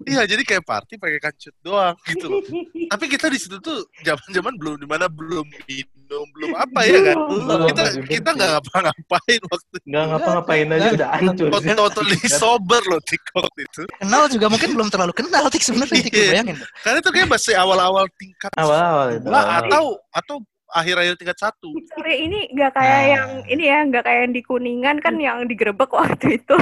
[0.05, 2.41] Iya, jadi kayak party pakai kancut doang gitu loh.
[2.87, 7.16] Tapi kita di situ tuh zaman-zaman belum di mana belum minum, belum apa ya kan?
[7.26, 8.05] Belum, Kita belum.
[8.07, 11.47] kita nggak ngapa-ngapain waktu Nggak ngapa-ngapain aja udah hancur.
[11.74, 13.83] totally sober loh TikTok itu.
[13.99, 16.28] Kenal juga mungkin belum terlalu kenal Tik sebenarnya Tik Iya.
[16.33, 16.57] bayangin.
[16.85, 19.16] Karena itu kayak masih awal-awal tingkat awal-awal.
[19.33, 20.37] atau atau
[20.73, 21.68] akhir-akhir tingkat satu.
[21.91, 23.09] Sorry, ini nggak kayak Ah.
[23.12, 26.57] yang ini ya, nggak kayak yang di Kuningan kan yang digerebek waktu itu.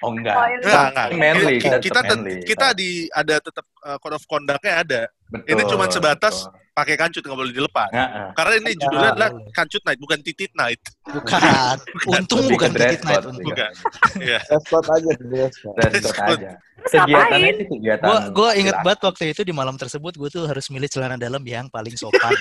[0.00, 0.34] Oh enggak.
[0.34, 1.08] Oh, Enggak, enggak.
[1.14, 2.34] Manly, Kita, kita kita, tetap manly.
[2.42, 5.00] kita di ada tetap uh, code of conduct-nya ada.
[5.26, 6.64] Betul, Ini cuma sebatas betul.
[6.76, 7.88] Pakai kancut nggak boleh dilepas.
[7.88, 8.26] Heeh.
[8.36, 10.76] Karena ini judulnya Ah, adalah kancut night, bukan titit night.
[11.06, 11.76] Bukan.
[12.12, 13.24] Untung Lebih bukan ke dress titik night.
[13.24, 13.46] untung.
[13.48, 13.72] Bukan.
[14.20, 14.38] Iya.
[14.44, 15.76] Dress aja, dress code.
[15.78, 16.52] Dress code aja.
[16.86, 17.54] Ngapain?
[17.54, 18.04] sih kegiatan.
[18.04, 21.40] Gua gua inget banget waktu itu di malam tersebut gue tuh harus milih celana dalam
[21.42, 22.30] yang paling sopan.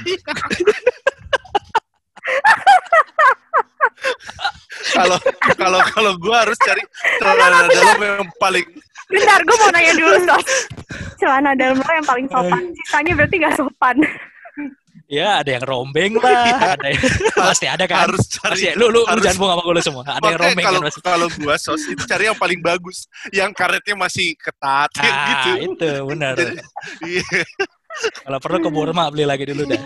[4.92, 5.18] Kalau
[5.56, 6.84] kalau kalau gue harus cari
[7.18, 8.66] celana dalam yang paling
[9.06, 10.50] Bentar, gue mau nanya dulu, Sos.
[11.22, 13.98] Celana dalam lo yang paling sopan, sisanya berarti nggak sopan.
[15.06, 16.98] ya ada yang rombeng lah, ada yang,
[17.38, 18.10] pasti ada kan.
[18.10, 18.58] harus cari.
[18.58, 20.02] Pasti, lu lu, lu harus- jangan bohong sama gue lu semua.
[20.10, 21.02] Ada yang rombeng kalau kan pasti.
[21.06, 22.98] kalau gue sos itu cari yang paling bagus,
[23.30, 25.50] yang karetnya masih ketat yang Ah, gitu.
[25.70, 26.34] itu benar.
[26.34, 26.54] Jadi,
[27.06, 27.42] iya.
[28.26, 29.82] Kalau perlu ke Burma beli lagi dulu dah.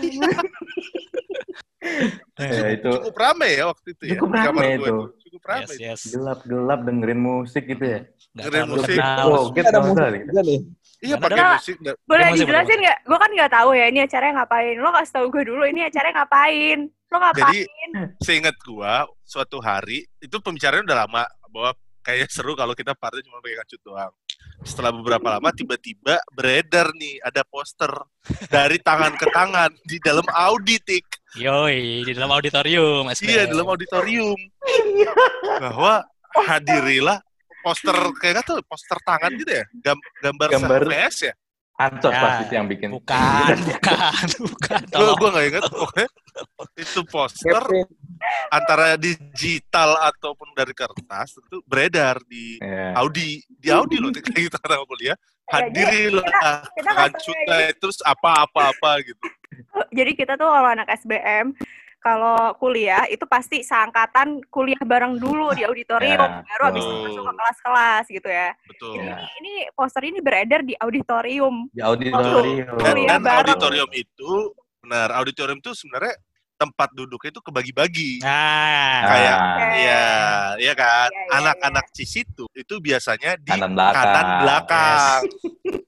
[2.36, 4.10] Ya, itu Cukup rame ya waktu itu ya.
[4.16, 4.96] Cukup rame gua itu.
[5.28, 5.64] Cukup rame.
[5.64, 6.00] Yes, yes.
[6.12, 8.00] gelap-gelap dengerin musik gitu ya.
[8.36, 8.96] Dengerin musik.
[9.00, 10.60] Oh, gitu ada musik juga nih.
[11.00, 11.76] Iya pakai musik.
[11.80, 12.98] dan- Boleh dijelasin nggak?
[13.08, 14.76] Gue kan nggak tahu ya ini acaranya ngapain.
[14.76, 16.78] Lo kasih tahu gue dulu ini acaranya ngapain.
[17.08, 17.40] Lo ngapain?
[17.40, 17.58] Jadi
[18.20, 23.40] seingat gua suatu hari itu pembicaraan udah lama bahwa kayaknya seru kalau kita party cuma
[23.40, 24.12] pakai kancut doang.
[24.60, 27.88] Setelah beberapa lama tiba-tiba beredar nih ada poster
[28.52, 31.04] dari tangan ke tangan di dalam auditik.
[31.38, 33.08] Yoi, di dalam auditorium.
[33.08, 33.28] SPM.
[33.30, 34.36] Iya, dalam auditorium.
[35.60, 36.04] Bahwa
[36.44, 37.18] hadirilah
[37.64, 40.80] poster kayak tuh poster tangan gitu ya, Gam- gambar, Gambar.
[40.88, 41.34] VS ya.
[41.80, 42.20] Ancos Ya.
[42.20, 42.88] pasti yang bikin.
[42.92, 44.80] Bukan, bukan, bukan.
[44.84, 45.16] Gue Tolong.
[45.16, 46.08] gua nggak ingat pokoknya
[46.76, 47.62] itu poster
[48.48, 52.92] antara digital ataupun dari kertas itu beredar di Ya.
[53.00, 55.16] Audi di Audi loh kita kata kuliah
[55.48, 56.22] hadirilah
[56.70, 59.24] kita nggak kancut tahu ya, night, terus apa apa apa gitu
[59.98, 61.52] Jadi kita tuh kalau anak SBM,
[62.00, 67.22] kalau kuliah itu pasti seangkatan kuliah bareng dulu di auditorium, Ya, baru habis itu masuk
[67.22, 68.48] ke kelas-kelas gitu ya.
[68.64, 69.16] betul Ini, Ya.
[69.36, 71.68] ini poster ini beredar di auditorium.
[71.68, 72.80] Di auditorium.
[72.80, 73.36] dan, dan bareng.
[73.44, 74.30] auditorium itu
[74.80, 76.16] benar auditorium itu sebenarnya
[76.56, 79.64] tempat duduknya itu kebagi-bagi Nah, kayak Oke.
[79.80, 80.04] Iya,
[80.56, 81.08] iya kan.
[81.08, 84.04] Iya, iya, Anak-anak di situ itu biasanya di Kanan belakang.
[84.04, 85.20] kanan belakang.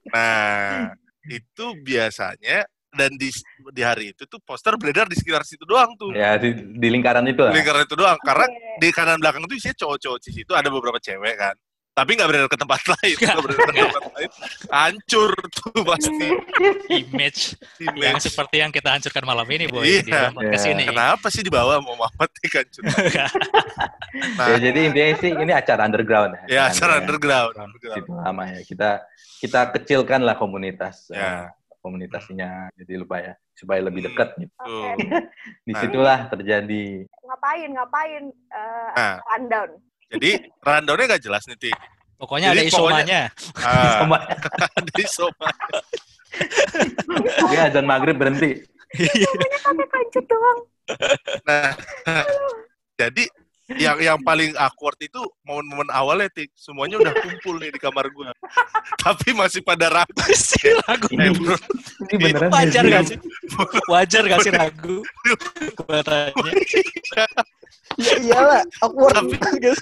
[0.09, 0.93] Nah,
[1.25, 3.29] itu biasanya dan di
[3.69, 6.13] di hari itu tuh poster beredar di sekitar situ doang tuh.
[6.13, 7.51] Ya di, di lingkaran itu lah.
[7.51, 8.17] Lingkaran itu doang.
[8.19, 8.77] Karena Oke.
[8.77, 11.55] di kanan belakang tuh isinya cowok-cowok di situ ada beberapa cewek kan.
[11.93, 13.15] Tapi nggak beredar ke tempat lain.
[13.15, 14.29] Nggak beredar ke tempat lain.
[14.67, 16.27] Hancur tuh pasti.
[16.89, 17.41] image
[17.77, 18.23] yang Image.
[18.23, 20.01] seperti yang kita hancurkan malam ini, Boy.
[20.01, 20.01] Iya.
[20.01, 20.89] Di podcast Iya.
[20.89, 22.81] Kenapa sih dibawa mau Muhammad nih hancur?
[24.37, 26.41] Nah, Ya, jadi intinya sih ini acara underground ya.
[26.47, 27.53] ya acara Underground.
[27.57, 28.05] underground.
[28.09, 28.61] Lama ya.
[28.61, 28.89] Kita
[29.37, 31.09] kita kecilkan lah komunitas.
[31.09, 31.53] Ya.
[31.83, 34.07] Eh, komunikasinya jadi lupa ya supaya lebih Hmm.
[34.09, 34.53] dekat gitu.
[34.57, 34.95] Tuh.
[35.67, 39.69] Di situlah terjadi Ngapain, ngapain uh, Nah, rundown.
[40.07, 41.75] jadi rundownnya nggak jelas nih, Tik.
[42.15, 43.21] Pokoknya Jadi ada isomanya.
[43.59, 44.17] Ah, Sama
[44.71, 45.47] ada isoma.
[47.51, 48.63] dia azan maghrib berhenti.
[49.59, 50.59] Pakai kancut doang.
[51.43, 51.73] Nah,
[52.95, 53.23] jadi
[53.71, 58.35] yang yang paling awkward itu momen-momen awalnya tik semuanya udah kumpul nih di kamar gua
[59.03, 61.07] tapi masih pada ragu si lagu.
[61.07, 61.55] Ini, bro.
[62.11, 63.17] ini beneran Wajar gak sih?
[63.87, 64.97] Wajar gak sih ragu?
[65.79, 66.53] Gue tanya.
[67.93, 69.77] Ya iyalah, aku Tapi- guys.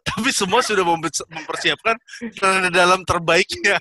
[0.00, 1.92] tapi semua sudah mempe- mempersiapkan
[2.32, 3.76] celana dalam terbaiknya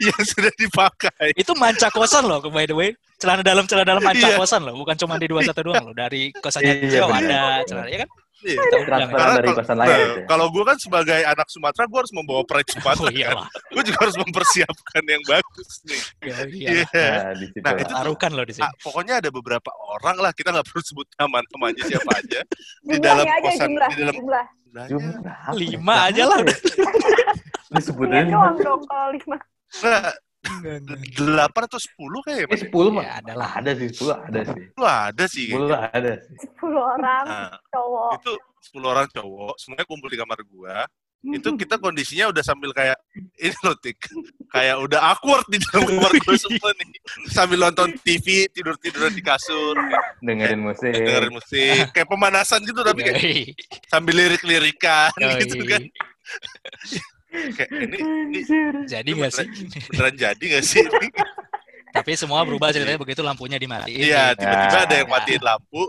[0.00, 1.36] yang sudah dipakai.
[1.36, 2.90] Itu manca kosan loh, by the way.
[3.20, 4.38] Celana dalam celana dalam manca Iya.
[4.40, 5.96] kosan loh, bukan cuma di 21 doang loh.
[5.96, 7.20] Dari kosannya Iya, Cio benar.
[7.20, 8.08] ada celana, ya kan?
[8.38, 8.60] Iya.
[8.86, 10.26] Transferan dari kalau- kosan nah, lain gitu ya.
[10.26, 13.04] Kalau gue kan sebagai anak Sumatera, gue harus membawa pride Oh Sumatera.
[13.04, 13.18] kan.
[13.18, 13.46] iyalah.
[13.68, 16.00] Gue juga harus mempersiapkan yang bagus nih.
[16.22, 16.82] Ya, Iya.
[16.86, 17.58] Nah, di situ.
[17.60, 17.80] Nah, lah.
[17.82, 18.62] itu- Taruhkan loh di sini.
[18.62, 22.40] Ah, pokoknya ada beberapa orang lah, kita nggak perlu sebut nama-namanya siapa aja.
[22.80, 24.46] di dalam aja kosan, jumlah, di dalam jumlah.
[24.68, 25.38] Jumlah?
[25.52, 26.58] Lima aja lah udah.
[27.74, 29.36] Disebutin Iya doang dong kalau lima.
[29.68, 30.02] Nggak,
[31.12, 33.04] delapan atau sepuluh kayak ya, Eh, sepuluh mah.
[33.04, 33.50] Ya, ada lah.
[33.58, 34.64] Ada sih, sepuluh ada sih.
[34.74, 35.46] Lu ada sih.
[35.50, 35.90] Sepuluh kayaknya.
[35.98, 36.34] ada sih.
[36.40, 38.10] Sepuluh orang Nah, cowok.
[38.22, 40.76] itu 10 orang cowok, semuanya kumpul di kamar gua.
[41.18, 42.94] Itu kita kondisinya udah sambil kayak
[43.38, 43.98] ini loh Tik.
[44.48, 46.88] Kayak udah awkward di dalam kamar gua semua nih.
[47.26, 49.74] Sambil nonton TV, tidur-tiduran di kasur,
[50.22, 50.94] Dengerin musik.
[50.94, 53.50] dengerin musik, kayak pemanasan gitu tapi kayak
[53.90, 55.42] sambil lirik-lirikan Yoi.
[55.42, 55.82] gitu kan.
[57.54, 58.40] Kayak ini, ini
[58.92, 59.46] Jadi nggak sih?
[59.92, 60.84] beneran jadi gak sih?
[61.88, 63.98] Tapi semua berubah ceritanya begitu lampunya dimatiin.
[63.98, 64.84] Iya, tiba-tiba Ya.
[64.84, 65.82] ada yang matiin lampu.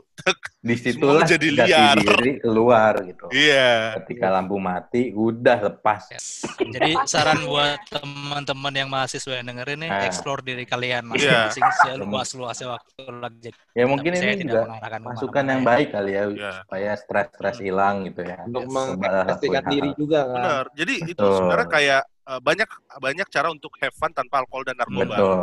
[0.59, 1.95] Di situlah Semua jadi liar.
[1.95, 3.25] diri keluar gitu.
[3.31, 3.95] Iya.
[4.03, 6.11] Ketika lampu mati, udah lepas.
[6.59, 10.03] Jadi saran buat teman-teman yang mahasiswa yang dengerin nih, Ah.
[10.03, 11.47] explore diri kalian Iya.
[11.47, 11.63] masing-masing
[11.95, 13.49] seluas-luasnya waktu lagi.
[13.71, 15.67] Ya mungkin Tapi ini tidak juga masukan yang ya.
[15.67, 16.51] baik kali ya, Iya.
[16.63, 18.37] supaya stres-stres hilang gitu ya.
[18.43, 19.39] Untuk Yes.
[19.39, 20.35] Coba diri juga kan.
[20.35, 20.65] Benar.
[20.75, 25.15] Jadi itu sebenarnya kayak eh, banyak banyak cara untuk have fun tanpa alkohol dan narkoba.
[25.17, 25.37] Betul.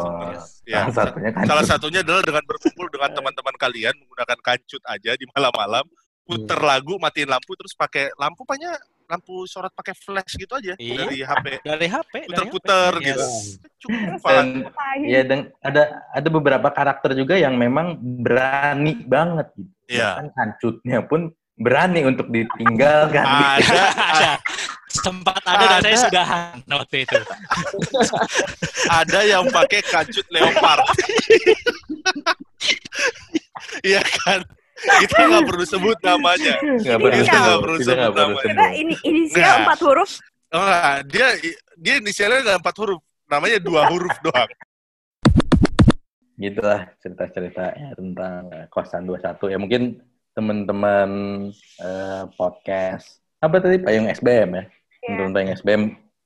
[0.64, 1.42] Ya, Salah satunya kan.
[1.44, 5.84] Salah satunya adalah dengan berkumpul dengan teman-teman kalian menggunakan kancut aja di malam-malam,
[6.22, 8.74] puter lagu, matiin lampu, terus pakai lampu banyak
[9.06, 10.98] lampu sorot pakai flash gitu aja Iya.
[10.98, 11.46] dari HP.
[11.70, 13.06] Dari HP, dari Puter-puter HP.
[13.06, 13.22] gitu.
[13.22, 13.62] Yes.
[13.78, 14.46] Cukup Dan
[15.06, 19.70] ya dan ada ada beberapa karakter juga yang memang berani banget gitu.
[19.86, 20.10] Iya.
[20.10, 23.22] Bahkan kancutnya pun berani untuk ditinggalkan.
[23.22, 23.78] Ada
[24.10, 24.30] ada.
[25.06, 26.02] Sempat ada dan saya Ada.
[26.10, 27.18] sudahan waktu itu.
[29.00, 30.82] ada yang pakai kancut leopard.
[33.82, 34.40] Iya kan?
[34.76, 36.54] Kita nggak perlu sebut namanya.
[36.60, 38.42] Nggak perlu Kita sebut, nggak perlu sebut perlu namanya.
[38.42, 38.80] Kita sebut.
[38.82, 39.62] ini inisial Nggak.
[39.64, 40.10] empat huruf.
[40.52, 41.26] Oh, dia
[41.76, 44.50] dia inisialnya nggak empat huruf, namanya dua huruf doang.
[46.36, 49.82] Gitulah cerita-cerita ya, tentang eh, kosan 21 ya mungkin
[50.36, 51.08] teman-teman
[51.80, 54.64] eh, podcast apa tadi payung SBM ya
[55.06, 55.82] Teman-teman payung SBM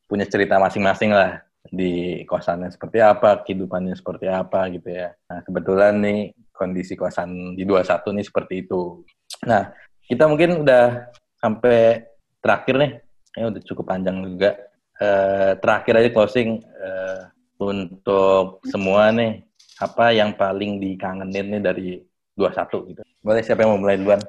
[0.09, 6.01] punya cerita masing-masing lah di kosannya seperti apa kehidupannya seperti apa gitu ya nah kebetulan
[6.03, 9.05] nih kondisi kosan di 21 nih seperti itu
[9.45, 9.68] nah
[10.09, 12.01] kita mungkin udah sampai
[12.41, 12.93] terakhir nih
[13.37, 14.57] ya udah cukup panjang juga
[15.01, 17.20] Eh, terakhir aja closing eh,
[17.57, 19.41] untuk semua nih
[19.81, 21.89] apa yang paling dikangenin nih dari
[22.37, 23.03] 21 gitu.
[23.24, 24.20] Boleh siapa yang mau mulai duluan?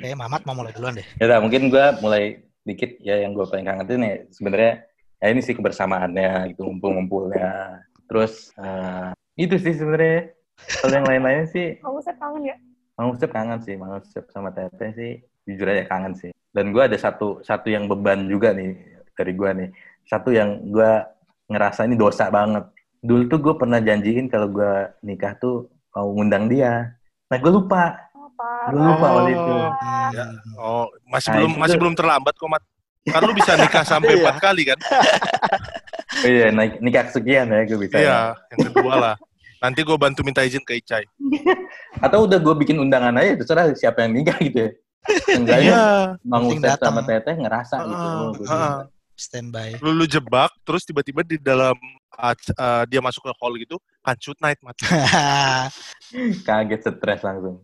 [0.00, 1.04] Kayaknya Mamat mau mulai duluan deh.
[1.20, 4.72] Ya udah, mungkin gue mulai dikit ya yang gue paling kangenin nih sebenarnya
[5.20, 7.80] ya ini sih kebersamaannya gitu ngumpul-ngumpulnya.
[8.08, 10.32] Terus eh, itu sih sebenarnya.
[10.54, 12.56] Kalau yang lain-lainnya sih Kamu saya kangen ya?
[12.94, 15.12] Mang Usep kangen sih, Mang Usep sama Teteh sih
[15.44, 16.30] jujur aja kangen sih.
[16.54, 18.78] Dan gue ada satu satu yang beban juga nih
[19.18, 19.68] dari gue nih.
[20.06, 20.92] Satu yang gue
[21.50, 22.70] ngerasa ini dosa banget.
[23.02, 26.94] Dulu tuh gue pernah janjiin kalau gue nikah tuh mau ngundang dia.
[27.28, 27.98] Nah gue lupa.
[28.70, 29.54] Oh, lupa waktu itu.
[30.14, 30.24] Ya.
[30.56, 32.62] Oh, masih Nah, belum itu masih belum terlambat kok, Mat.
[33.04, 34.20] Kan lu bisa nikah sampai Iya.
[34.24, 34.78] empat kali kan?
[36.24, 37.94] Oh iya, naik, nikah sekian ya gue bisa.
[37.94, 38.00] ya.
[38.00, 38.18] Iya,
[38.54, 39.14] yang kedua lah.
[39.60, 41.04] Nanti gue bantu minta izin ke Icai.
[42.00, 44.70] Atau udah gue bikin undangan aja, terserah siapa yang nikah gitu ya.
[45.36, 45.76] Enggaknya
[46.24, 47.00] Mang Penting Usep sama.
[47.04, 47.92] Teteh ngerasa gitu.
[47.92, 48.48] Ah, Oh, gua ah.
[48.48, 48.88] bilang.
[49.14, 49.78] Standby.
[49.78, 51.76] Lu, lu jebak, terus tiba-tiba di dalam
[52.18, 54.74] eh, dia masuk ke hall gitu, kancut night, Mat.
[56.48, 57.62] kaget stres langsung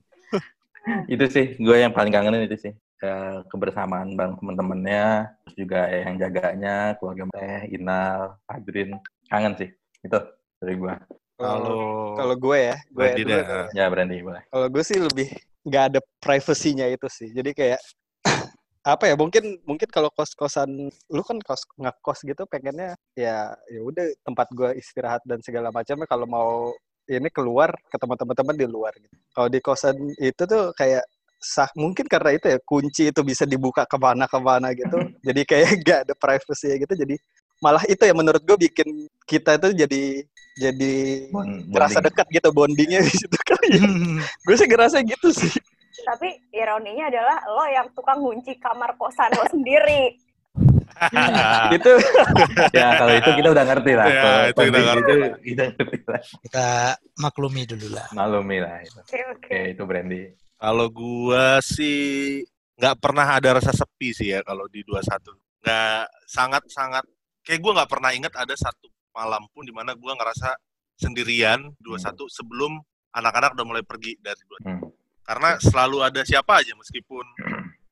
[1.13, 6.21] itu sih gue yang paling kangenin itu sih Ya, kebersamaan bareng temen-temennya terus juga yang
[6.21, 8.93] jaganya keluarga teh Inal Adrin
[9.33, 9.73] kangen sih
[10.05, 10.19] itu
[10.61, 10.95] dari gue
[11.41, 13.67] Kalau Kalau gue ya, gue Brandi dulu ah.
[13.73, 15.33] ya Brandy boleh Kalau gue sih lebih
[15.65, 17.29] nggak ada privasinya itu sih.
[17.33, 17.81] Jadi kayak
[18.93, 19.15] apa ya?
[19.17, 24.71] Mungkin mungkin kalau kos-kosan lu kan kos ngekos gitu pengennya ya ya udah tempat gue
[24.77, 26.73] istirahat dan segala macamnya kalau mau
[27.09, 29.17] ini keluar ketemu teman-teman di luar gitu.
[29.33, 31.05] Kalau di kosan itu tuh kayak
[31.41, 34.99] sah mungkin karena itu ya kunci itu bisa dibuka ke mana-kemana gitu.
[35.27, 36.95] jadi kayak gak ada privacy gitu.
[36.95, 37.17] Jadi
[37.61, 40.03] malah itu ya menurut gue bikin kita itu jadi
[40.61, 40.93] jadi
[41.33, 42.05] bonding.
[42.09, 43.85] dekat gitu bondingnya di situ kali ya.
[44.21, 45.53] gue sih ngerasa gitu sih.
[46.01, 50.17] Tapi ironinya adalah lo yang tukang kunci kamar kosan lo sendiri.
[51.77, 51.91] itu
[52.73, 55.01] ya kalau itu kita udah ngerti lah Ya, Kalau itu kita ngerti.
[55.01, 55.15] itu
[55.45, 56.67] kita ngerti lah Kita
[57.17, 58.07] maklumi dulu lah.
[58.11, 59.47] malumi lah itu Oke, oke.
[59.47, 60.23] oke itu Brandy
[60.55, 61.99] Kalau gua sih
[62.77, 65.05] nggak pernah ada rasa sepi sih ya kalau di 21.
[65.61, 67.05] Nggak sangat-sangat
[67.41, 70.53] kayak gue nggak pernah ingat ada satu malam pun di mana gue ngerasa
[70.95, 72.77] sendirian 21 sebelum
[73.11, 74.65] anak-anak udah mulai pergi dari 22.
[74.65, 74.81] Hmm.
[75.21, 77.25] Karena selalu ada siapa aja meskipun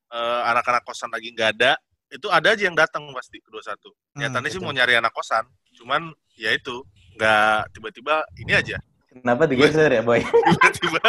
[0.09, 1.73] eh, anak-anak kosan lagi nggak ada,
[2.09, 3.77] itu ada aja yang datang pasti ke 21.
[4.17, 4.65] Nyatanya sih betul.
[4.65, 5.45] mau nyari anak kosan,
[5.77, 6.81] cuman ya itu
[7.17, 8.77] nggak tiba-tiba ini aja
[9.09, 10.21] Kenapa digeser ya, Boy?
[10.77, 11.01] tiba-tiba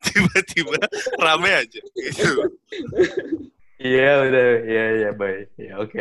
[0.00, 0.80] tiba-tiba
[1.20, 2.28] rame aja gitu.
[3.76, 4.46] Iya, udah.
[4.64, 5.44] Iya, iya, Boy.
[5.60, 6.00] Ya, oke.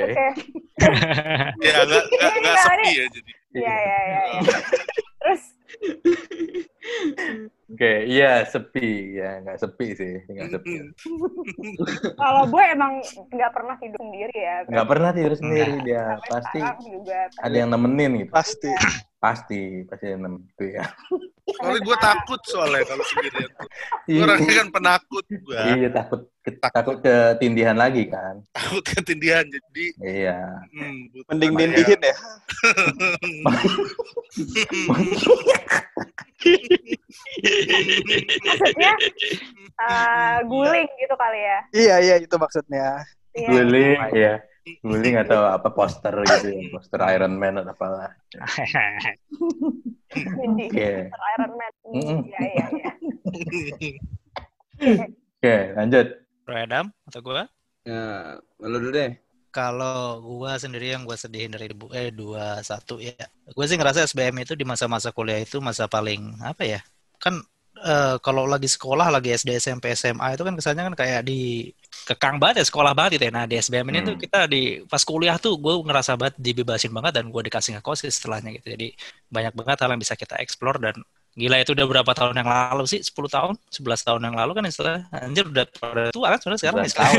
[1.60, 3.32] Ya nggak nggak nggak Iya, sepi ya jadi.
[3.52, 4.20] Iya, iya, iya.
[4.32, 4.58] iya.
[5.20, 5.44] Terus
[7.76, 9.20] Oke, iya, sepi.
[9.20, 10.16] Ya, nggak sepi sih.
[10.32, 10.96] Nggak sepi.
[12.24, 13.04] kalau gue emang
[13.36, 14.56] nggak pernah tidur sendiri ya.
[14.64, 16.16] Nggak pernah tidur sendiri dia.
[16.24, 17.28] Pasti juga.
[17.44, 18.32] ada yang nemenin gitu.
[18.32, 18.72] Pasti.
[19.26, 20.46] Pasti, pasti nemenin.
[20.54, 20.86] Itu ya.
[21.46, 23.50] Soalnya gue takut soalnya kalau sendirian.
[23.50, 23.66] Gue
[24.06, 25.62] Iya, orangnya kan penakut gue.
[25.82, 26.22] iya, takut
[26.62, 28.38] takut ketindihan lagi kan.
[28.54, 30.40] Takut ketindihan jadi Iya.
[30.78, 32.16] hmm, Mending nindihin ya.
[38.46, 38.92] Maksudnya
[39.82, 41.60] eh, guling gitu kali ya.
[41.74, 43.02] Iya, iya itu maksudnya.
[43.34, 43.50] Iya.
[43.50, 44.34] Guling, ya.
[44.82, 48.10] Guling atau apa poster gitu ya, poster Iron Man atau apalah.
[50.42, 50.90] Oke.
[51.14, 51.74] Iron Man.
[51.94, 52.66] Iya, iya,
[53.78, 54.02] iya.
[55.38, 56.08] Oke, lanjut.
[56.46, 57.46] Bro Adam atau gua?
[57.86, 59.14] Ya, lu dulu deh.
[59.54, 63.26] Kalau gua sendiri yang gua sedihin dari bu eh 21 ya.
[63.54, 66.82] Gua sih ngerasa SBM itu di masa-masa kuliah itu masa paling apa ya?
[67.22, 67.38] Kan
[67.82, 71.72] eh, kalau lagi sekolah, lagi SD, SMP, SMA itu kan kesannya kan kayak di
[72.06, 73.34] kekang banget ya sekolah banget gitu ya.
[73.34, 74.08] Nah di SBM ini Hmm.
[74.14, 78.06] tuh kita di pas kuliah tuh gue ngerasa banget dibebasin banget dan gue dikasih ngekos
[78.08, 78.72] setelahnya gitu.
[78.78, 78.88] Jadi
[79.28, 80.96] banyak banget hal yang bisa kita explore dan
[81.36, 83.04] gila itu udah berapa tahun yang lalu sih?
[83.04, 83.60] 10 tahun?
[83.68, 86.94] 11 tahun yang lalu kan istilah anjir udah pada tua kan sebenarnya sekarang 11 nih
[86.96, 87.16] sekarang.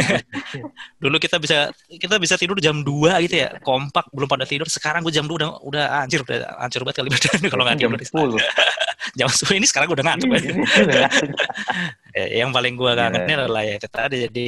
[1.04, 1.57] Dulu kita bisa
[2.00, 4.64] kita bisa tidur jam 2 gitu ya, kompak belum pada tidur.
[4.72, 7.90] Sekarang gue jam 2 udah udah anjir udah hancur banget kali badan kalau nggak jam
[7.92, 8.40] tidur.
[8.40, 8.40] 10.
[9.17, 10.29] jam 10 ini sekarang gue udah ngantuk.
[12.17, 13.45] Ya, yang paling gue kangenin Iya.
[13.49, 14.47] adalah ya itu tadi jadi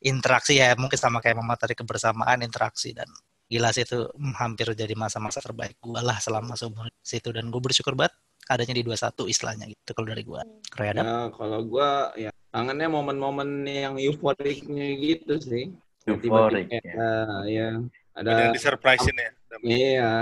[0.00, 3.08] interaksi ya mungkin sama kayak mama tadi kebersamaan interaksi dan
[3.44, 7.60] gila sih itu hmm, hampir jadi masa-masa terbaik gue lah selama seumur situ dan gue
[7.60, 8.14] bersyukur banget
[8.48, 10.40] adanya di 21 istilahnya gitu kalau dari gue
[10.78, 15.70] Roy Adam Ya, kalau gua ya kangennya momen-momen yang euforiknya gitu sih.
[16.02, 16.66] Euforik.
[16.66, 16.90] Tiba-tiba, ya.
[16.90, 17.10] ya,
[17.46, 17.68] ya.
[18.16, 19.30] ada yang Ada disurprisein ya.
[19.62, 20.12] iya.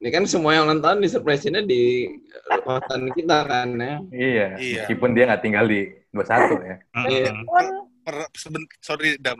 [0.00, 2.08] Ini kan semua yang nonton di surprise-nya di
[2.64, 3.94] kosan kita kan ya.
[4.08, 4.46] Iya.
[4.56, 4.80] Iya.
[4.88, 6.76] Meskipun dia nggak tinggal di 21 ya.
[7.04, 7.32] Iya.
[8.00, 9.36] Per, seben- sorry dam,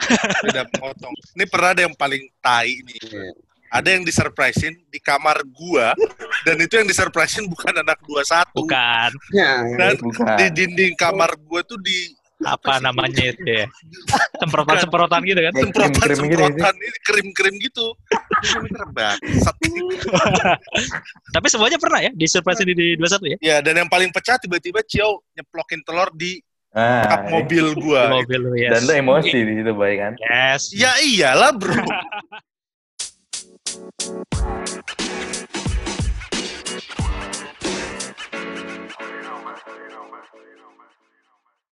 [0.53, 1.17] dam potong.
[1.33, 3.01] Ini pernah ada yang paling tai nih.
[3.01, 3.33] Iya.
[3.71, 5.95] Ada yang disurprisein di kamar gua
[6.43, 8.51] dan itu yang disurprisein bukan anak 21.
[8.53, 10.37] bukan Ya, Dan Bukan.
[10.37, 13.67] di dinding kamar gua tuh di apa namanya itu ya
[14.39, 16.17] semprotan-semprotan gitu kan semprotan gitu sih.
[16.17, 17.87] semprotan ini krim krim gitu.
[21.31, 24.37] Tapi semuanya pernah ya di surprise di, di 21 ya Ya dan yang paling pecah
[24.37, 28.15] tiba-tiba Cio nyeplokin telur di Ah, kap mobil di gua.
[28.15, 30.15] mobil lu yes Dan lu emosi di situ, Boy kan?
[30.17, 31.75] yes Ya iyalah bro.